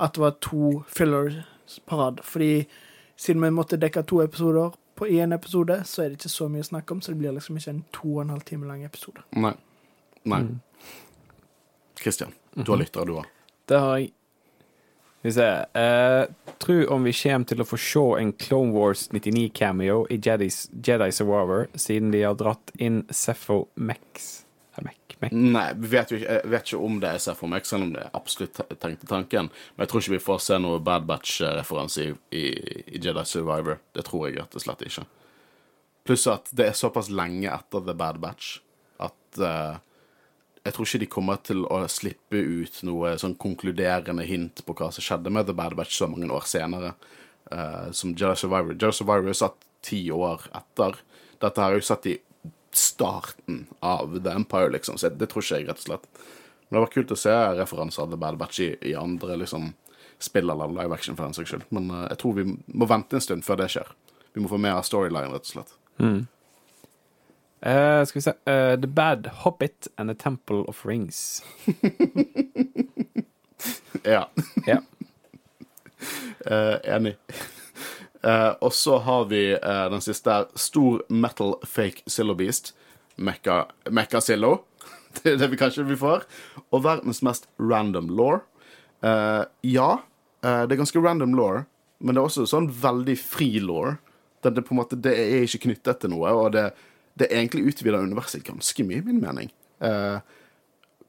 [0.00, 1.36] at det var to fillers
[1.84, 2.22] på rad.
[2.24, 2.64] Fordi
[3.24, 6.62] siden vi måtte dekke to episoder på én episode, så er det ikke så mye
[6.62, 8.84] å snakke om, så det blir liksom ikke en to og en halv time lang
[8.86, 9.24] episode.
[9.34, 9.54] Nei.
[10.24, 10.42] Nei.
[10.44, 10.60] Mm.
[12.00, 12.66] Christian, du Mhm.
[12.68, 13.24] har lyttere, du òg.
[13.66, 14.12] Det har jeg
[15.24, 16.26] Skal vi se uh,
[16.58, 21.10] Tru om vi kommer til å få se en Clone Wars 99-cameo i Jedis, Jedi
[21.10, 24.43] Survivor, siden de har dratt inn Seffo Mex.
[24.82, 25.32] Mek, Mek.
[25.32, 28.02] Nei, vi vet ikke, jeg vet ikke om det er SFO meg, selv om det
[28.02, 29.50] er absolutt te- tenkte tanken.
[29.76, 32.44] Men jeg tror ikke vi får se noe Bad Batch-referanse i, i,
[32.98, 33.78] i Jedi Survivor.
[33.94, 35.06] Det tror jeg rett og slett ikke.
[36.04, 38.58] Pluss at det er såpass lenge etter The Bad Batch
[39.04, 39.76] at uh,
[40.64, 44.90] jeg tror ikke de kommer til å slippe ut noe sånn konkluderende hint på hva
[44.92, 46.94] som skjedde med The Bad Batch så mange år senere.
[47.52, 48.72] uh, som Jedi Survivor.
[48.74, 50.96] Jedi Survivor er satt ti år etter.
[51.42, 52.14] Dette her er jo satt i
[52.76, 56.06] starten av The Empire, liksom, så det tror ikke jeg, rett og slett.
[56.68, 59.72] Men det var kult å se referanser av The Bad Batch i, i andre liksom,
[60.18, 61.66] spill eller live action, for den saks skyld.
[61.74, 63.90] Men uh, jeg tror vi må vente en stund før det skjer.
[64.34, 65.76] Vi må få mer av storyline, rett og slett.
[67.64, 71.42] Eh, skal vi se uh, The Bad Hobbit and the Temple of Rings.
[74.04, 74.28] Ja.
[74.66, 74.82] Ja.
[76.84, 77.16] Enig.
[78.24, 80.48] Eh, og så har vi eh, den siste her.
[80.56, 82.72] Stor metal fake Zillow Beast.
[83.16, 84.62] Mekka, Mekka Zillow.
[85.22, 86.24] Det er det vi kanskje vi får.
[86.72, 88.40] Og verdens mest random law.
[89.04, 89.90] Eh, ja,
[90.44, 91.60] eh, det er ganske random law,
[92.00, 93.94] men det er også sånn veldig fri law.
[94.42, 96.64] Det, det, på en måte, det er ikke knyttet til noe, og det,
[97.20, 99.52] det egentlig utvider universet ganske mye, i min mening.
[99.84, 100.18] Eh,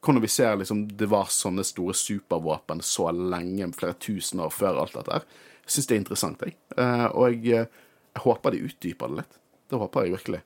[0.06, 4.82] når vi ser liksom, det var sånne store supervåpen så lenge, flere tusen år før
[4.84, 5.24] alt dette her.
[5.66, 6.56] Syns det er interessant, jeg.
[6.78, 9.40] Eh, og jeg, eh, jeg håper de utdyper det litt.
[9.66, 10.40] Det håper jeg virkelig.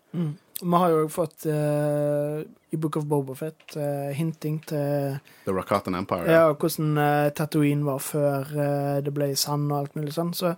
[0.61, 2.41] Vi har jo fått uh,
[2.73, 6.25] i Book of Bobafett uh, hinting til The Rakatan Empire.
[6.29, 10.33] ja, hvordan uh, Tatooine var før uh, det ble sand og alt mulig sånn.
[10.37, 10.55] Så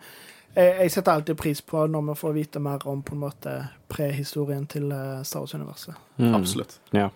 [0.54, 3.56] jeg, jeg setter alltid pris på når vi får vite mer om på en måte
[3.90, 5.98] prehistorien til uh, Star Wars-universet.
[6.18, 6.34] Mm.
[6.38, 6.78] Absolutt.
[6.94, 7.08] Ja.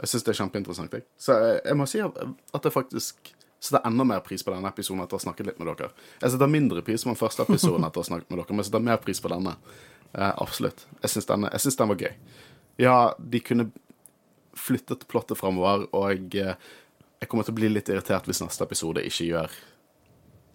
[0.00, 0.94] Jeg syns det er kjempeinteressant.
[0.98, 1.06] Jeg.
[1.18, 2.22] Så jeg, jeg må si at,
[2.54, 3.34] at jeg faktisk
[3.66, 5.90] setter enda mer pris på denne episoden etter å ha snakket litt med dere.
[6.22, 8.62] Jeg setter mindre pris på den første episoden etter å ha snakket med dere, men
[8.62, 9.56] jeg setter mer pris på denne.
[10.12, 10.86] Eh, absolutt.
[11.02, 12.16] Jeg syns den, den var gøy.
[12.80, 13.70] Ja, de kunne
[14.56, 16.74] flyttet plottet framover, og jeg, eh,
[17.20, 19.62] jeg kommer til å bli litt irritert hvis neste episode ikke gjør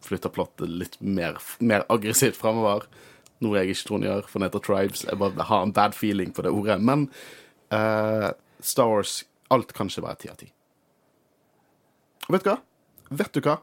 [0.01, 2.87] Flytter plottet litt mer, mer aggressivt framover.
[3.45, 5.03] Noe jeg ikke tror den gjør, for den heter Tribes.
[5.05, 6.79] Jeg bare har en bad feeling på det ordet.
[6.81, 7.03] Men
[7.69, 8.31] eh,
[8.65, 9.19] Star Wars
[9.53, 10.49] Alt kan ikke være ti av ti.
[12.31, 12.57] Vet du hva?
[13.11, 13.57] Vet du hva?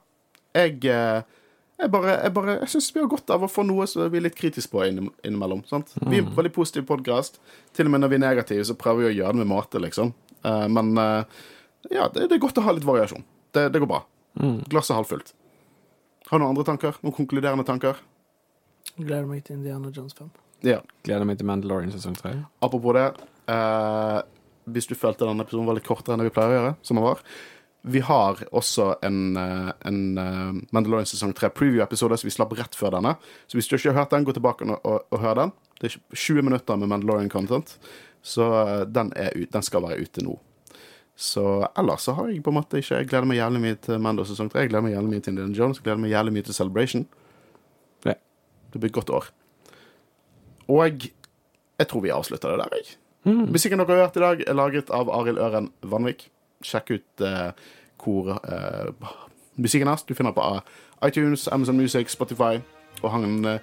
[0.57, 1.23] Jeg eh,
[1.79, 4.19] jeg bare, jeg, bare, jeg syns vi har godt av å få noe som vi
[4.19, 5.61] er litt kritiske på inn- innimellom.
[5.71, 5.93] sant?
[6.01, 7.37] Vi er en veldig positiv podkast.
[7.77, 9.79] Til og med når vi er negative, så prøver vi å gjøre det med måte,
[9.85, 10.11] liksom.
[10.43, 11.39] Eh, men eh,
[11.95, 13.23] ja, det, det er godt å ha litt variasjon.
[13.55, 14.01] Det, det går bra.
[14.73, 15.31] Glasset er halvfullt.
[16.29, 16.99] Har du noen andre tanker?
[17.07, 18.03] Noen konkluderende tanker?
[18.99, 20.33] Gleder meg til Indiana Jones 5.
[20.67, 20.81] Ja.
[21.07, 22.35] Gleder meg til Mandalorian sesong 3.
[22.67, 23.07] Apropos det.
[23.55, 24.19] eh,
[24.69, 26.99] hvis du følte denne episoden var litt kortere enn det vi pleier å gjøre, som
[26.99, 27.23] den var
[27.83, 32.75] Vi har også en, eh, en eh, Mandalorian sesong 3 preview-episode som vi slapp rett
[32.75, 33.15] før denne.
[33.47, 35.55] Så hvis du ikke har hørt den, gå tilbake og, og, og hør den.
[35.79, 37.77] Det er 20 minutter med Mandalorian-content.
[38.23, 40.37] Så eh, den, ut, den skal være ute nå.
[41.19, 41.45] Så
[41.79, 44.27] ellers så har jeg på en måte ikke Jeg gleder meg jævlig mye til Mando
[44.27, 44.67] sesong 3.
[44.67, 45.79] Jeg gleder meg jævlig mye til Indiana Jones.
[45.81, 47.07] Jeg gleder meg jævlig mye til Celebration.
[48.07, 48.15] Ja.
[48.73, 49.31] Det blir et godt år.
[50.69, 52.99] Og jeg tror vi avslutter det der, jeg.
[53.29, 56.29] Musikken dere har hørt i dag, er laget av Arild Øren Vanvik.
[56.65, 57.51] Sjekk ut eh,
[58.03, 59.11] hvor eh,
[59.57, 60.03] musikken er.
[60.09, 60.47] Du finner på
[61.07, 62.59] iTunes, Amazon Music, Spotify.
[63.03, 63.59] Og han eh,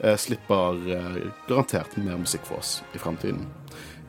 [0.00, 1.18] eh, slipper eh,
[1.48, 3.46] garantert mer musikk for oss i fremtiden.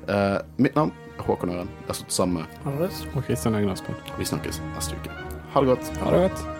[0.07, 1.73] Eh, mitt navn er Håkon Øren.
[1.81, 3.93] Jeg har stått sammen med Og Kristian Egnesbø.
[4.19, 5.17] Vi snakkes neste uke.
[5.53, 5.97] Ha det godt.
[5.97, 6.57] Ha det godt.